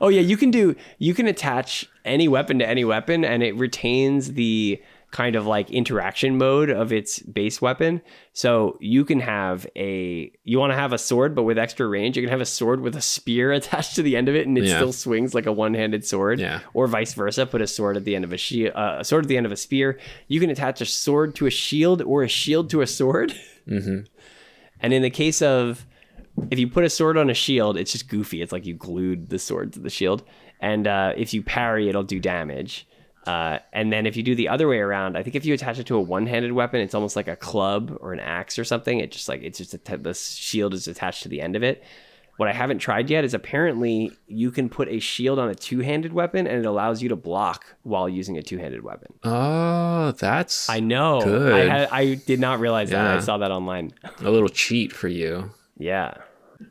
[0.00, 3.54] Oh yeah, you can do you can attach any weapon to any weapon and it
[3.56, 4.80] retains the
[5.10, 8.00] kind of like interaction mode of its base weapon.
[8.32, 12.16] So you can have a you want to have a sword but with extra range,
[12.16, 14.56] you can have a sword with a spear attached to the end of it and
[14.56, 14.76] it Yeah.
[14.76, 16.38] still swings like a one-handed sword.
[16.38, 16.60] Yeah.
[16.74, 19.24] Or vice versa, put a sword at the end of a shield, uh, a sword
[19.24, 19.98] at the end of a spear.
[20.28, 23.34] You can attach a sword to a shield or a shield to a sword.
[23.68, 24.04] Mm-hmm.
[24.80, 25.84] And in the case of
[26.50, 28.42] if you put a sword on a shield, it's just goofy.
[28.42, 30.22] It's like you glued the sword to the shield.
[30.60, 32.86] And uh, if you parry, it'll do damage.
[33.26, 35.78] Uh, and then if you do the other way around, I think if you attach
[35.78, 38.98] it to a one-handed weapon, it's almost like a club or an axe or something.
[38.98, 41.82] It just like it's just a the shield is attached to the end of it.
[42.38, 46.14] What I haven't tried yet is apparently you can put a shield on a two-handed
[46.14, 49.12] weapon and it allows you to block while using a two-handed weapon.
[49.22, 51.20] Oh, that's I know.
[51.20, 51.52] Good.
[51.68, 53.06] I had, I did not realize that.
[53.06, 53.92] I saw that online.
[54.20, 55.50] a little cheat for you.
[55.76, 56.14] Yeah.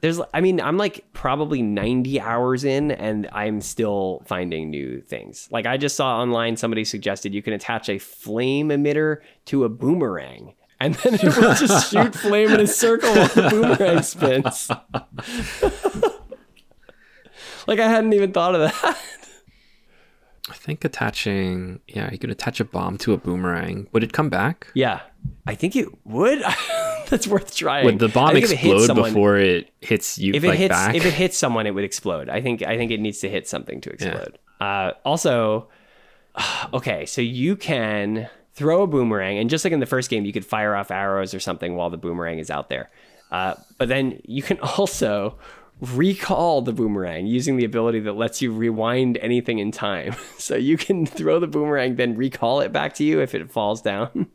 [0.01, 5.47] There's I mean, I'm like probably 90 hours in and I'm still finding new things.
[5.51, 9.69] Like I just saw online somebody suggested you can attach a flame emitter to a
[9.69, 10.53] boomerang.
[10.79, 14.69] And then it will just shoot flame in a circle while the boomerang spins.
[17.67, 18.97] like I hadn't even thought of that.
[20.49, 23.87] I think attaching yeah, you could attach a bomb to a boomerang.
[23.91, 24.67] Would it come back?
[24.73, 25.01] Yeah.
[25.47, 26.43] I think it would.
[27.09, 27.85] that's worth trying.
[27.85, 30.69] Would the bomb if it explode someone- before it hits you if it like hits
[30.69, 30.95] back?
[30.95, 33.47] if it hits someone it would explode i think i think it needs to hit
[33.47, 35.67] something to explode uh, also
[36.73, 40.33] okay so you can throw a boomerang and just like in the first game you
[40.33, 42.89] could fire off arrows or something while the boomerang is out there
[43.31, 45.37] uh, but then you can also
[45.81, 50.77] recall the boomerang using the ability that lets you rewind anything in time so you
[50.77, 54.27] can throw the boomerang then recall it back to you if it falls down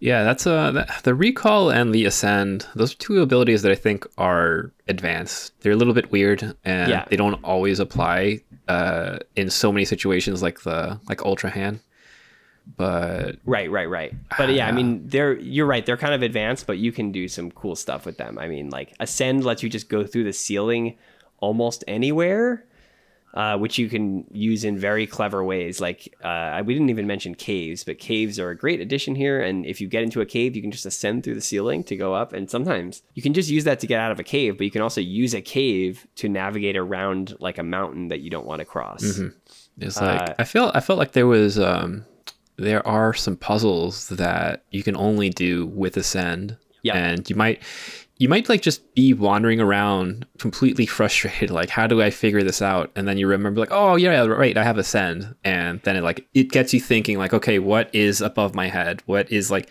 [0.00, 2.66] Yeah, that's uh the, recall and the ascend.
[2.74, 5.52] Those are two abilities that I think are advanced.
[5.60, 7.04] They're a little bit weird, and Yeah.
[7.10, 11.80] they don't always apply uh, in so many situations like the like ultra hand.
[12.76, 14.14] But Right, right, right.
[14.38, 15.84] But yeah, I mean, they're you're right.
[15.84, 18.38] They're kind of advanced, but you can do some cool stuff with them.
[18.38, 20.96] I mean, like ascend lets you just go through the ceiling
[21.40, 22.64] almost anywhere,
[23.34, 25.80] uh, which you can use in very clever ways.
[25.80, 29.40] Like uh, we didn't even mention caves, but caves are a great addition here.
[29.40, 31.96] And if you get into a cave, you can just ascend through the ceiling to
[31.96, 32.32] go up.
[32.32, 34.70] And sometimes you can just use that to get out of a cave, but you
[34.70, 38.58] can also use a cave to navigate around like a mountain that you don't want
[38.60, 39.20] to cross.
[39.78, 42.04] it's like Uh, I felt I felt like there was um
[42.56, 46.56] there are some puzzles that you can only do with ascend.
[46.82, 46.96] Yeah.
[46.96, 47.62] and you might
[48.20, 52.62] you might like just be wandering around completely frustrated like how do i figure this
[52.62, 52.92] out?
[52.94, 55.34] And then you remember like oh yeah right i have ascend.
[55.42, 59.02] And then it like it gets you thinking like okay what is above my head?
[59.06, 59.68] What is like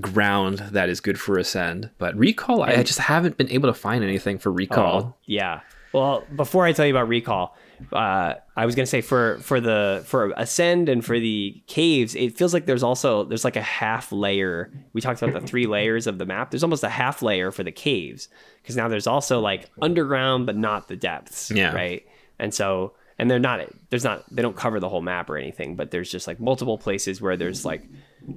[0.00, 4.02] ground that is good for ascend but recall i just haven't been able to find
[4.02, 5.02] anything for recall.
[5.02, 5.60] Oh, yeah.
[5.92, 7.56] Well, before I tell you about recall,
[7.92, 12.36] uh, I was gonna say for for the for ascend and for the caves, it
[12.36, 14.72] feels like there's also there's like a half layer.
[14.92, 16.50] We talked about the three layers of the map.
[16.50, 18.28] There's almost a half layer for the caves
[18.62, 21.50] because now there's also like underground, but not the depths.
[21.50, 21.74] Yeah.
[21.74, 22.06] Right.
[22.38, 23.60] And so and they're not
[23.90, 26.78] there's not they don't cover the whole map or anything, but there's just like multiple
[26.78, 27.84] places where there's like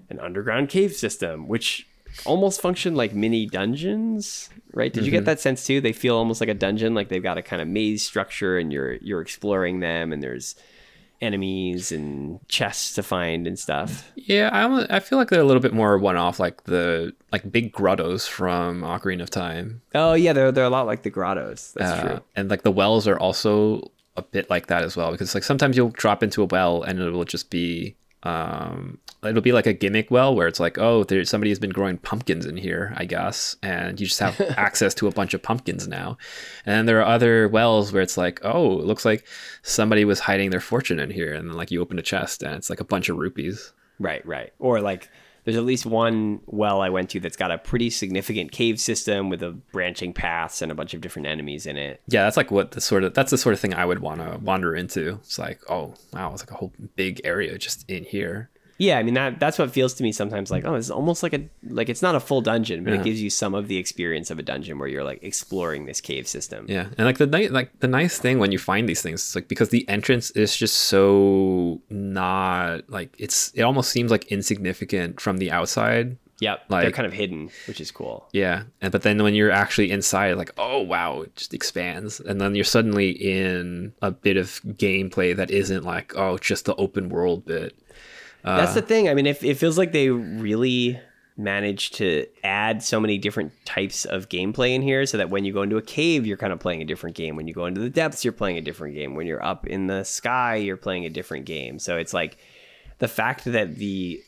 [0.10, 1.88] an underground cave system, which
[2.26, 4.94] almost function like mini dungeons, right?
[4.94, 5.82] Did you get that sense too?
[5.82, 8.72] They feel almost like a dungeon, like they've got a kind of maze structure, and
[8.72, 10.56] you're you're exploring them, and there's
[11.20, 14.12] enemies and chests to find and stuff.
[14.16, 17.72] yeah i i feel like they're a little bit more one-off like the like big
[17.72, 21.74] grottos from ocarina of time Oh yeah, they're they're a lot like the grottos.
[21.76, 22.20] That's Uh, true.
[22.36, 25.76] And like the wells are also a bit like that as well because like sometimes
[25.76, 27.96] you'll drop into a well and it will just be
[28.28, 31.70] um it'll be like a gimmick well where it's like oh there somebody has been
[31.70, 35.42] growing pumpkins in here I guess and you just have access to a bunch of
[35.42, 36.18] pumpkins now.
[36.66, 39.26] And then there are other wells where it's like oh it looks like
[39.62, 42.56] somebody was hiding their fortune in here and then like you open a chest and
[42.56, 43.74] it's like a bunch of rupees.
[44.00, 44.54] Right, right.
[44.60, 45.10] Or like
[45.48, 49.30] there's at least one well I went to that's got a pretty significant cave system
[49.30, 52.02] with a branching paths and a bunch of different enemies in it.
[52.10, 54.20] Yeah, that's like what the sort of that's the sort of thing I would want
[54.20, 55.20] to wander into.
[55.24, 58.50] It's like, oh wow, it's like a whole big area just in here.
[58.80, 61.34] Yeah, I mean that that's what feels to me sometimes like, oh, it's almost like
[61.34, 63.00] a like it's not a full dungeon, but Yeah.
[63.00, 66.00] it gives you some of the experience of a dungeon where you're like exploring this
[66.00, 66.66] cave system.
[66.70, 69.36] Yeah, and like the nice like the nice thing when you find these things, it's
[69.36, 75.20] like because the entrance is just so not like it's it almost seems like insignificant
[75.20, 76.18] from the outside.
[76.40, 76.66] Yep.
[76.70, 78.30] Like, they're kind of hidden, which is cool.
[78.32, 82.40] Yeah, and but then when you're actually inside, like oh wow, it just expands, and
[82.40, 87.10] then you're suddenly in a bit of gameplay that isn't like oh just the open
[87.10, 87.76] world bit.
[88.44, 89.10] That's the thing.
[89.10, 91.00] I mean, it, it feels like they really
[91.38, 95.54] managed to add so many different types of gameplay in here so that when you
[95.54, 97.36] go into a cave, you're kind of playing a different game.
[97.36, 99.14] When you go into the depths, you're playing a different game.
[99.14, 101.78] When you're up in the sky, you're playing a different game.
[101.78, 102.38] So it's like
[103.00, 104.22] the fact that the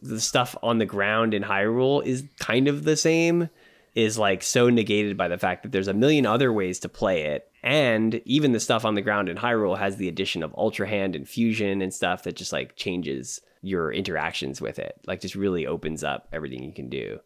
[0.00, 3.50] the stuff on the ground in Hyrule is kind of the same
[3.94, 7.24] is like so negated by the fact that there's a million other ways to play
[7.24, 7.50] it.
[7.64, 11.16] And even the stuff on the ground in Hyrule has the addition of Ultra Hand
[11.16, 14.96] and Fusion and stuff that just like changes your interactions with it.
[15.06, 17.20] Like just really opens up everything you can do.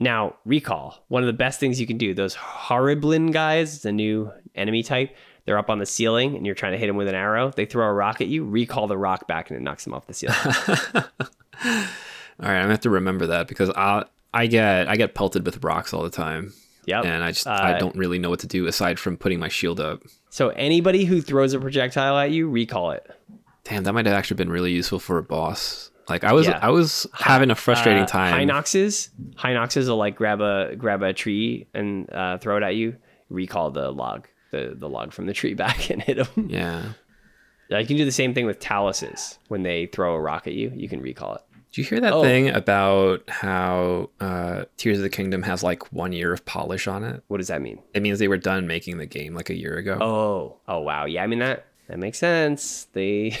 [0.00, 1.04] Now, recall.
[1.08, 5.14] One of the best things you can do, those Horriblin guys, the new enemy type,
[5.44, 7.50] they're up on the ceiling and you're trying to hit them with an arrow.
[7.50, 10.06] They throw a rock at you, recall the rock back and it knocks them off
[10.06, 10.36] the ceiling.
[12.40, 15.46] All right, I'm gonna have to remember that because I I get I get pelted
[15.46, 16.52] with rocks all the time,
[16.86, 17.04] Yep.
[17.04, 19.48] and I just Uh, I don't really know what to do aside from putting my
[19.48, 20.02] shield up.
[20.30, 23.08] So anybody who throws a projectile at you, recall it.
[23.64, 25.90] Damn, that might have actually been really useful for a boss.
[26.08, 26.58] Like I was Yeah.
[26.60, 28.48] I was having a frustrating Uh, time.
[28.48, 32.96] Hinoxes, Hinoxes will like grab a grab a tree and uh, throw it at you.
[33.30, 36.48] Recall the log, the the log from the tree back and hit them.
[36.50, 36.82] Yeah.
[37.70, 39.38] you can do the same thing with taluses.
[39.48, 41.40] When they throw a rock at you, you can recall it.
[41.72, 42.22] Did you hear that Oh.
[42.22, 47.02] thing about how uh, Tears of the Kingdom has like one year of polish on
[47.02, 47.22] it?
[47.28, 47.80] What does that mean?
[47.94, 49.96] It means they were done making the game like a year ago.
[50.00, 51.24] Oh, oh wow, yeah.
[51.24, 52.86] I mean that that makes sense.
[52.92, 53.36] They,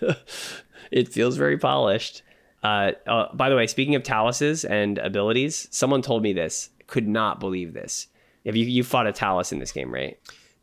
[0.90, 2.22] it feels very polished.
[2.62, 6.70] Uh, uh, by the way, speaking of taluses and abilities, someone told me this.
[6.86, 8.08] Could not believe this.
[8.46, 10.18] Have you you fought a talus in this game, right?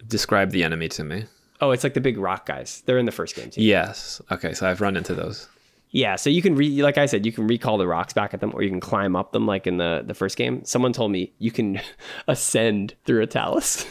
[0.08, 1.26] Describe the enemy to me.
[1.62, 2.84] Oh, it's like the big rock guys.
[2.86, 3.62] They're in the first game too.
[3.62, 4.22] Yes.
[4.32, 5.48] Okay, so I've run into those.
[5.92, 8.42] Yeah, so you can re like I said, you can recall the rocks back at
[8.42, 10.66] them, or you can climb up them like in the the first game.
[10.66, 11.80] Someone told me you can
[12.28, 13.86] ascend through a talus.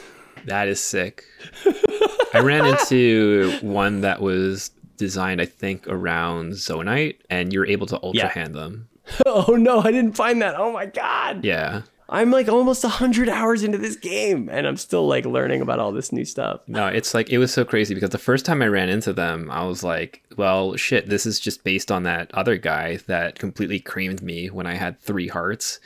[0.47, 1.25] That is sick.
[2.35, 7.97] I ran into one that was designed, I think, around Zonaite, and you're able to
[8.03, 8.29] ultra Yeah.
[8.29, 8.89] hand them.
[9.27, 10.55] oh no, I didn't find that.
[10.57, 11.45] Oh my god.
[11.45, 11.83] Yeah.
[12.09, 15.91] I'm like almost 100 hours into this game and I'm still like learning about all
[15.91, 16.61] this new stuff.
[16.67, 19.51] No, it's like it was so crazy because the first time I ran into them,
[19.51, 23.81] I was like, well, shit, this is just based on that other guy that completely
[23.81, 25.81] creamed me when I had 3 hearts.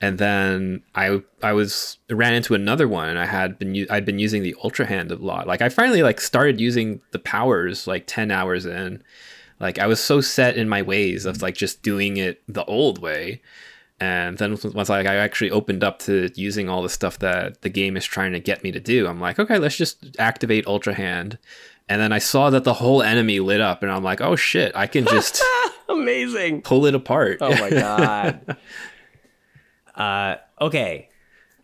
[0.00, 4.18] And then I I was ran into another one and I had been I'd been
[4.18, 5.46] using the ultra hand a lot.
[5.46, 9.02] Like I finally like started using the powers like 10 hours in.
[9.58, 13.00] Like I was so set in my ways of like just doing it the old
[13.00, 13.40] way.
[14.02, 17.68] And then once like I actually opened up to using all the stuff that the
[17.68, 20.94] game is trying to get me to do, I'm like, okay, let's just activate Ultra
[20.94, 21.38] Hand.
[21.88, 24.72] And then I saw that the whole enemy lit up, and I'm like, oh shit,
[24.74, 25.40] I can just
[25.88, 26.62] Amazing.
[26.62, 27.38] pull it apart.
[27.40, 28.56] Oh my god.
[29.94, 31.08] uh, okay,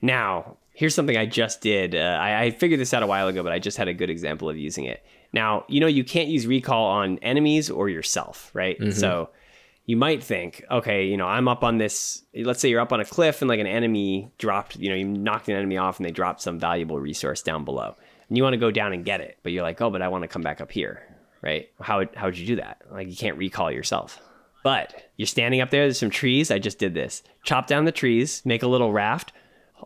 [0.01, 1.97] now here's something I just did.
[1.97, 4.11] Uh, I, I figured this out a while ago, but I just had a good
[4.11, 5.05] example of using it.
[5.33, 8.77] Now you know you can't use recall on enemies or yourself, right?
[8.93, 9.31] So
[9.89, 12.23] you might think, okay, you know, I'm up on this.
[12.35, 14.77] Let's say you're up on a cliff and like an enemy dropped.
[14.77, 17.97] You know, you knocked an enemy off and they dropped some valuable resource down below,
[18.29, 20.09] and you want to go down and get it, but you're like, oh, but I
[20.09, 21.03] want to come back up here,
[21.41, 21.71] right?
[21.81, 22.83] How would how would you do that?
[22.91, 24.21] Like you can't recall yourself.
[24.63, 26.51] But you're standing up there, there's some trees.
[26.51, 27.23] I just did this.
[27.43, 29.33] Chop down the trees, make a little raft,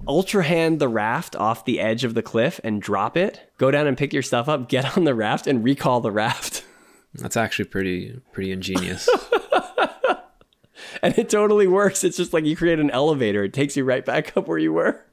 [0.09, 3.53] ultra hand the raft off the edge of the cliff and drop it.
[3.57, 6.64] Go down and pick your stuff up, get on the raft and recall the raft.
[7.14, 9.09] That's actually pretty pretty ingenious.
[11.03, 12.05] And it totally works.
[12.05, 14.72] It's just like you create an elevator, it takes you right back up where you
[14.72, 15.05] were.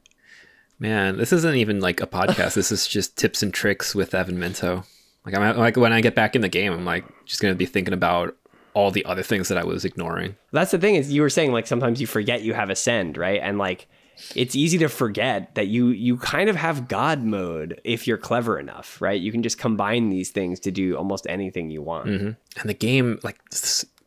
[0.77, 2.53] Man, this isn't even like a podcast.
[2.53, 4.83] This is just tips and tricks with Evan Minto.
[5.25, 7.65] Like I'm like when I get back in the game, I'm like just gonna be
[7.65, 8.35] thinking about
[8.73, 10.35] all the other things that I was ignoring.
[10.51, 13.41] That's the thing is you were saying like sometimes you forget you have ascend, right?
[13.43, 13.87] And like
[14.35, 18.57] it's easy to forget that you you kind of have god mode if you're clever
[18.57, 19.19] enough, right?
[19.19, 22.07] You can just combine these things to do almost anything you want.
[22.07, 22.59] Mm-hmm.
[22.59, 23.37] And the game, like,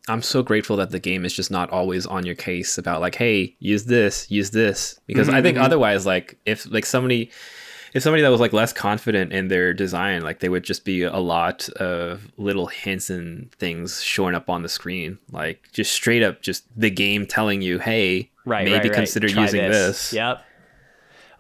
[0.09, 3.15] I'm so grateful that the game is just not always on your case about like,
[3.15, 5.65] hey, use this, use this, because I mm-hmm, think mm-hmm.
[5.65, 7.31] otherwise, like, if like somebody,
[7.95, 11.03] if somebody that was like less confident in their design, like, they would just be
[11.03, 16.23] a lot of little hints and things showing up on the screen, like just straight
[16.23, 18.93] up, just the game telling you, hey, right maybe right, right.
[18.93, 20.13] consider Try using this.
[20.13, 20.45] yep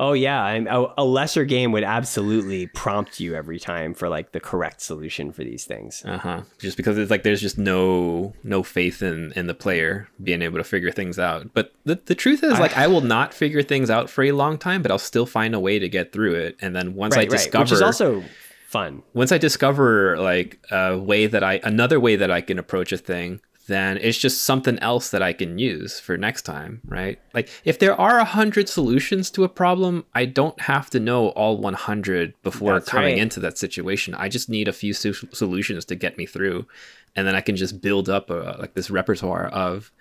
[0.02, 4.32] oh yeah and a, a lesser game would absolutely prompt you every time for like
[4.32, 6.42] the correct solution for these things Uh huh.
[6.58, 10.58] Just because it's like there's just no no faith in in the player being able
[10.58, 11.54] to figure things out.
[11.54, 14.58] But the the truth is, like, I will not figure things out for a long
[14.58, 16.56] time, but I'll still find a way to get through it.
[16.60, 18.24] And then once I right right discover, which is also
[18.66, 22.90] fun once I discover like a way that I another way that I can approach
[22.92, 27.18] a thing, then it's just something else that I can use for next time, right?
[27.32, 31.28] Like if there are a hundred solutions to a problem, I don't have to know
[31.28, 33.18] all 100 before That's coming right.
[33.22, 34.14] into that situation.
[34.14, 36.66] I just need a few su- solutions to get me through,
[37.14, 39.92] and then I can just build up a, like this repertoire of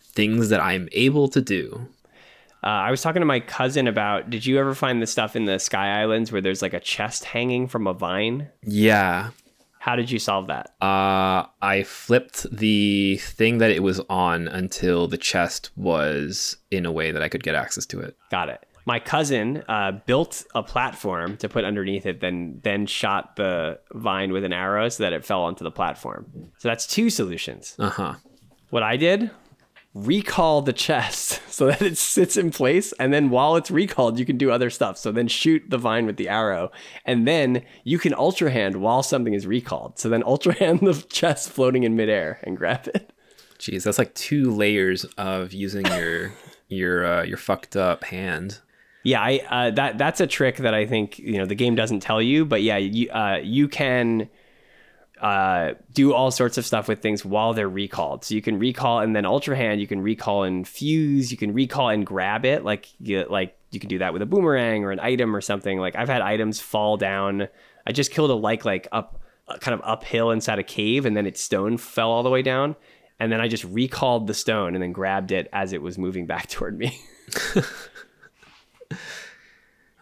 [0.00, 1.88] things that I'm able to do.
[2.62, 5.44] uh, i was talking to my cousin about did you ever find the stuff in
[5.44, 9.30] the sky islands where there's like a chest hanging from a vine Yeah,
[9.84, 15.08] how did you solve that Uh, I flipped the thing that it was on until
[15.08, 18.16] the chest was in a way that I could get access to it.
[18.30, 18.60] Got it.
[18.86, 24.30] My cousin uh, built a platform to put underneath it, then then shot the vine
[24.32, 26.22] with an arrow so that it fell onto the platform.
[26.58, 27.76] So that's two solutions.
[27.78, 28.14] Uh huh.
[28.70, 29.30] What I did,
[29.94, 34.26] recall the chest so that it sits in place, and then while it's recalled, you
[34.26, 34.98] can do other stuff.
[34.98, 36.70] So then shoot the vine with the arrow,
[37.04, 39.98] and then you can ultra hand while something is recalled.
[39.98, 43.12] So then ultra hand the chest floating in midair and grab it.
[43.58, 46.32] Jeez, that's like two layers of using your
[46.68, 48.60] your uh, your fucked up hand.
[49.04, 52.00] Yeah, I uh, that that's a trick that I think you know the game doesn't
[52.00, 54.28] tell you, but yeah, you uh, you can
[55.20, 58.24] uh, do all sorts of stuff with things while they're recalled.
[58.24, 61.52] So you can recall and then Ultra Hand, you can recall and fuse, you can
[61.52, 64.90] recall and grab it, like you, like you can do that with a boomerang or
[64.90, 65.78] an item or something.
[65.78, 67.48] Like I've had items fall down.
[67.86, 71.16] I just killed a like like up uh, kind of uphill inside a cave, and
[71.16, 72.76] then its stone fell all the way down.
[73.20, 76.26] And then I just recalled the stone and then grabbed it as it was moving
[76.26, 76.98] back toward me.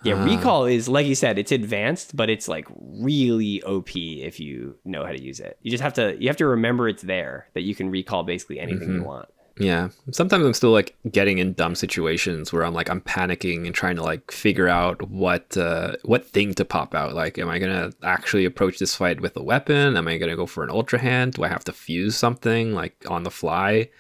[0.04, 2.66] Yeah, recall is like you said, it's advanced, but it's like
[3.00, 5.58] really OP if you know how to use it.
[5.62, 8.58] You just have to you have to remember it's there that you can recall basically
[8.58, 8.96] anything Mm-hmm.
[8.98, 9.28] you want.
[9.58, 9.90] Yeah.
[10.10, 13.96] Sometimes I'm still like getting in dumb situations where I'm like I'm panicking and trying
[13.96, 17.14] to like figure out what uh what thing to pop out.
[17.14, 19.96] Like am I going to actually approach this fight with a weapon?
[19.96, 21.34] Am I going to go for an ultra hand?
[21.34, 23.90] Do I have to fuse something like on the fly?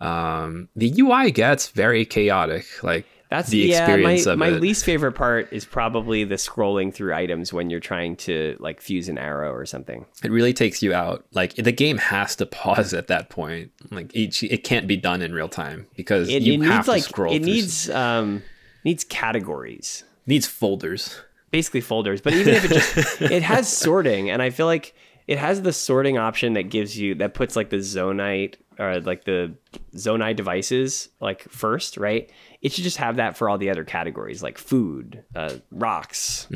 [0.00, 2.66] Um the UI gets very chaotic.
[2.82, 3.78] Like That's the yeah.
[3.84, 4.60] experience My of my it.
[4.60, 9.08] least favorite part is probably the scrolling through items when you're trying to like fuse
[9.08, 10.06] an arrow or something.
[10.24, 11.24] it really takes you out.
[11.32, 13.70] Like the game has to pause at that point.
[13.90, 16.84] Like it, it can't be done in real time because It, you it have needs
[16.86, 17.32] to like scroll.
[17.34, 18.42] it through- needs um
[18.84, 20.04] needs categories.
[20.26, 21.20] needs folders.
[21.50, 22.20] basically folders.
[22.20, 24.94] But even if it just it has sorting, and I feel like
[25.26, 29.24] it has the sorting option that gives you that puts like the zonaite or like
[29.24, 29.54] the
[29.94, 32.30] zonaite devices like first, right?
[32.62, 36.46] It should just have that for all the other categories like food, uh, rocks.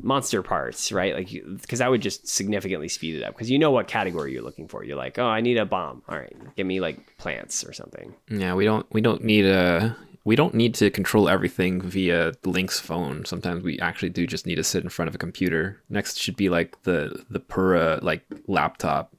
[0.00, 1.14] Monster parts, right?
[1.14, 1.28] Like,
[1.60, 3.32] because that would just significantly speed it up.
[3.32, 4.82] Because you know what category you're looking for.
[4.82, 6.02] You're like, oh, I need a bomb.
[6.08, 8.12] All right, give me like plants or something.
[8.28, 12.80] Yeah, we don't we don't need a we don't need to control everything via Link's
[12.80, 13.24] phone.
[13.24, 15.80] Sometimes we actually do just need to sit in front of a computer.
[15.88, 19.14] Next should be like the the Purah like laptop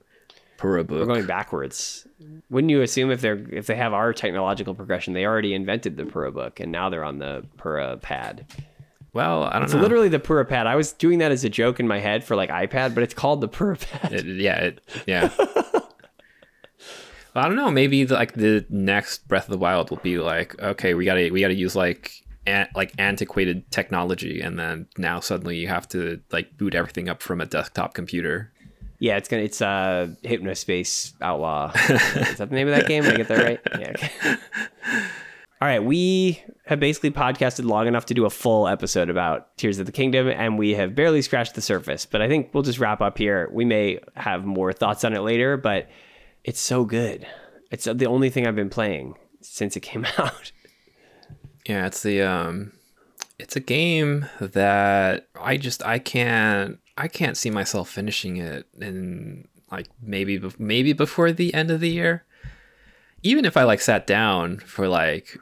[0.57, 2.07] Purah We're going backwards.
[2.49, 6.03] Wouldn't you assume if they're if they have our technological progression, they already invented the
[6.03, 8.45] Purah book and now they're on the Purah pad.
[9.13, 9.79] well, I don't It's know.
[9.79, 10.67] It's literally the Purah pad.
[10.67, 13.13] I was doing that as a joke in my head for like iPad, but it's
[13.13, 14.13] called the Pura pad.
[14.13, 15.29] It- yeah, it, yeah.
[17.33, 17.69] Well, I don't know.
[17.69, 21.29] Maybe the, like the next Breath of the Wild will be like, okay, we gotta
[21.31, 22.13] we gotta use like
[22.45, 27.21] an, like antiquated technology, and then now suddenly you have to like boot everything up
[27.21, 28.53] from a desktop computer.
[29.05, 31.71] Yeah, it's gonna it's uh Hypnospace Outlaw.
[31.75, 33.03] Is that the name of that game?
[33.03, 33.59] Did I get that right?
[33.79, 33.91] Yeah.
[33.91, 34.37] Okay.
[35.61, 39.77] All right, we have basically podcasted long enough to do a full episode about Tears
[39.77, 42.07] of the Kingdom, and we have barely scratched the surface.
[42.07, 43.47] But I think we'll just wrap up here.
[43.53, 45.87] We may have more thoughts on it later, but
[46.43, 47.27] it's so good.
[47.69, 50.51] It's the only thing I've been playing since it came out.
[51.69, 52.71] Yeah, it's the um
[53.37, 59.47] it's a game that I just I can't I can't see myself finishing it in
[59.71, 62.23] like maybe maybe before the end of the year.
[63.23, 65.37] Even if I like sat down for like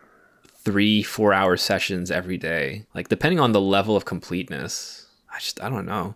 [0.63, 5.07] 3 4 hour sessions every day, like depending on the level of completeness.
[5.33, 6.15] I just I don't know.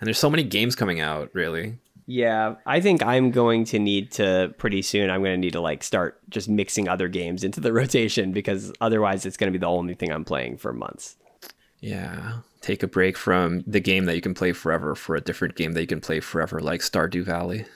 [0.00, 1.78] And there's so many games coming out, really.
[2.06, 5.08] Yeah, I think I'm going to need to pretty soon.
[5.08, 8.72] I'm going to need to like start just mixing other games into the rotation because
[8.80, 11.16] otherwise it's going to be the only thing I'm playing for months.
[11.84, 12.38] Yeah.
[12.62, 15.72] Take a break from the game that you can play forever for a different game
[15.72, 17.66] that you can play forever like Stardew Valley.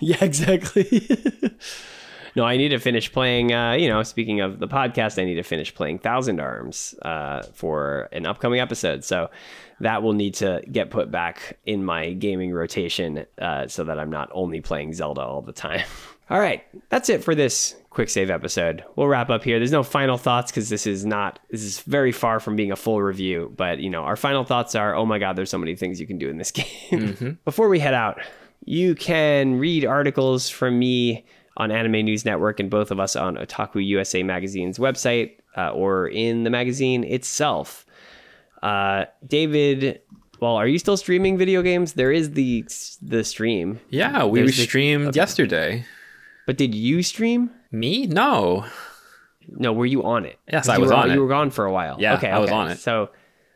[0.00, 1.08] Yeah, exactly.
[2.36, 3.54] no, I need to finish playing.
[3.54, 7.44] Uh, you know, speaking of the podcast, I need to finish playing Thousand Arms uh,
[7.54, 9.04] for an upcoming episode.
[9.04, 9.30] So
[9.78, 14.10] that will need to get put back in my gaming rotation uh, so that I'm
[14.10, 15.84] not only playing Zelda all the time.
[16.28, 18.84] all right, that's it for this quick save episode.
[18.96, 19.58] We'll wrap up here.
[19.58, 22.76] There's no final thoughts because this is not this is very far from being a
[22.76, 23.52] full review.
[23.56, 26.06] But you know, our final thoughts are: oh my god, there's so many things you
[26.06, 26.50] can do in this
[26.90, 27.38] game.
[27.44, 28.20] Before we head out,
[28.64, 31.24] you can read articles from me
[31.56, 36.08] on Anime News Network and both of us on Otaku USA Magazine's website uh, or
[36.08, 37.86] in the magazine itself.
[38.62, 40.00] Uh, David,
[40.40, 41.92] well, are you still streaming video games?
[41.92, 42.64] There is the
[43.02, 45.84] the stream, Yeah, we There's the- streamed yesterday.
[46.46, 47.50] but did you stream?
[47.74, 48.06] Me?
[48.06, 48.64] No.
[49.48, 50.38] No, were you on it?
[50.50, 51.14] Yes, I was were, on it.
[51.14, 51.96] You were gone for a while.
[51.98, 52.56] Yeah, okay, I was okay.
[52.56, 52.78] on it.
[52.78, 53.10] So,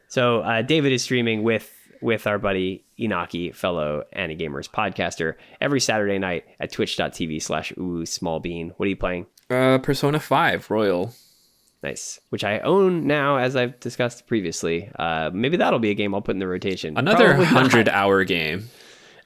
[0.09, 6.19] so uh, David is streaming with with our buddy Inaki, fellow Anigamers podcaster, every Saturday
[6.19, 8.73] night at twitch.tv slash ooh small bean.
[8.77, 9.27] What are you playing?
[9.51, 11.13] Uh, Persona 5 Royal.
[11.83, 12.21] Nice.
[12.31, 14.91] Which I own now, as I've discussed previously.
[14.99, 16.97] Uh, maybe that'll be a game I'll put in the rotation.
[16.97, 18.69] Another 100 hour game.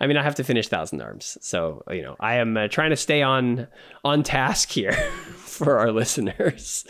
[0.02, 2.90] I mean, I have to finish Thousand Arms, so you know, I am uh, trying
[2.90, 3.68] to stay on
[4.04, 4.92] on task here
[5.36, 6.84] for our listeners.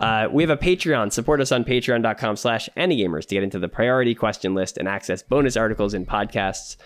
[0.00, 1.12] Uh, we have a Patreon.
[1.12, 5.22] Support us on patreon.com slash anigamers to get into the priority question list and access
[5.22, 6.76] bonus articles and podcasts.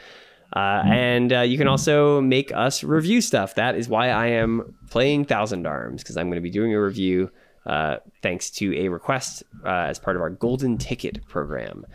[0.54, 3.54] Uh, and uh, you can also make us review stuff.
[3.54, 6.82] That is why I am playing Thousand Arms, because I'm going to be doing a
[6.82, 7.30] review
[7.64, 11.86] uh, thanks to a request uh, as part of our Golden Ticket program.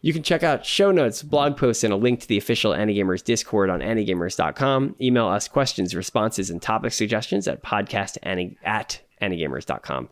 [0.00, 3.22] You can check out show notes, blog posts, and a link to the official Anigamers
[3.24, 4.96] Discord on anigamers.com.
[5.00, 8.16] Email us questions, responses, and topic suggestions at podcast
[8.64, 10.08] at anigamers.com.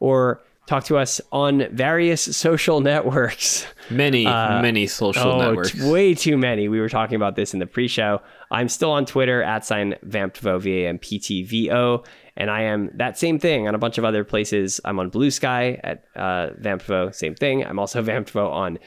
[0.00, 3.66] Or Talk to us on various social networks.
[3.88, 5.72] Many, uh, many social oh, networks.
[5.72, 6.68] T- way too many.
[6.68, 8.20] We were talking about this in the pre-show.
[8.50, 12.04] I'm still on Twitter at sign Vamptvo V A M P T V O,
[12.36, 14.78] and I am that same thing on a bunch of other places.
[14.84, 17.64] I'm on Blue Sky at uh, Vamptvo, same thing.
[17.64, 18.78] I'm also Vamptvo on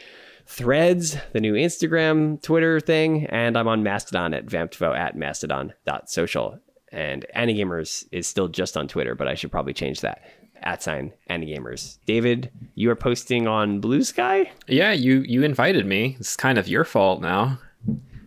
[0.52, 6.60] Threads, the new Instagram, Twitter thing, and I'm on Mastodon at Vamptvo at mastodon.social.
[6.92, 10.22] And Anigamers is still just on Twitter, but I should probably change that
[10.62, 12.00] at sign Anigamers.
[12.06, 14.52] David, you are posting on Blue Sky.
[14.68, 16.18] Yeah, you you invited me.
[16.20, 17.58] It's kind of your fault now.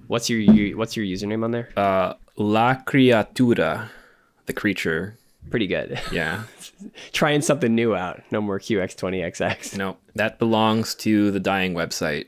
[0.07, 1.69] What's your, your what's your username on there?
[1.77, 3.91] Uh, La Criatura,
[4.47, 5.19] the creature.
[5.51, 6.01] Pretty good.
[6.11, 6.45] Yeah.
[7.13, 8.23] Trying something new out.
[8.31, 9.77] No more QX20XX.
[9.77, 12.27] No, that belongs to the dying website.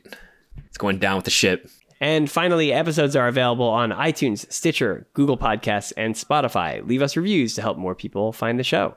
[0.65, 1.69] It's going down with the ship.
[1.99, 6.87] And finally, episodes are available on iTunes, Stitcher, Google Podcasts, and Spotify.
[6.87, 8.95] Leave us reviews to help more people find the show.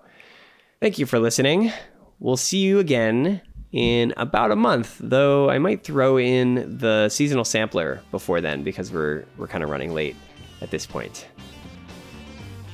[0.81, 1.73] Thank you for listening.
[2.19, 3.41] We'll see you again
[3.73, 8.93] in about a month, though I might throw in the seasonal sampler before then because
[8.93, 10.17] we're we're kind of running late
[10.61, 11.27] at this point.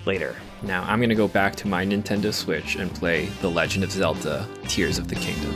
[0.06, 0.35] Later.
[0.67, 4.49] Now I'm gonna go back to my Nintendo Switch and play The Legend of Zelda
[4.67, 5.55] Tears of the Kingdom.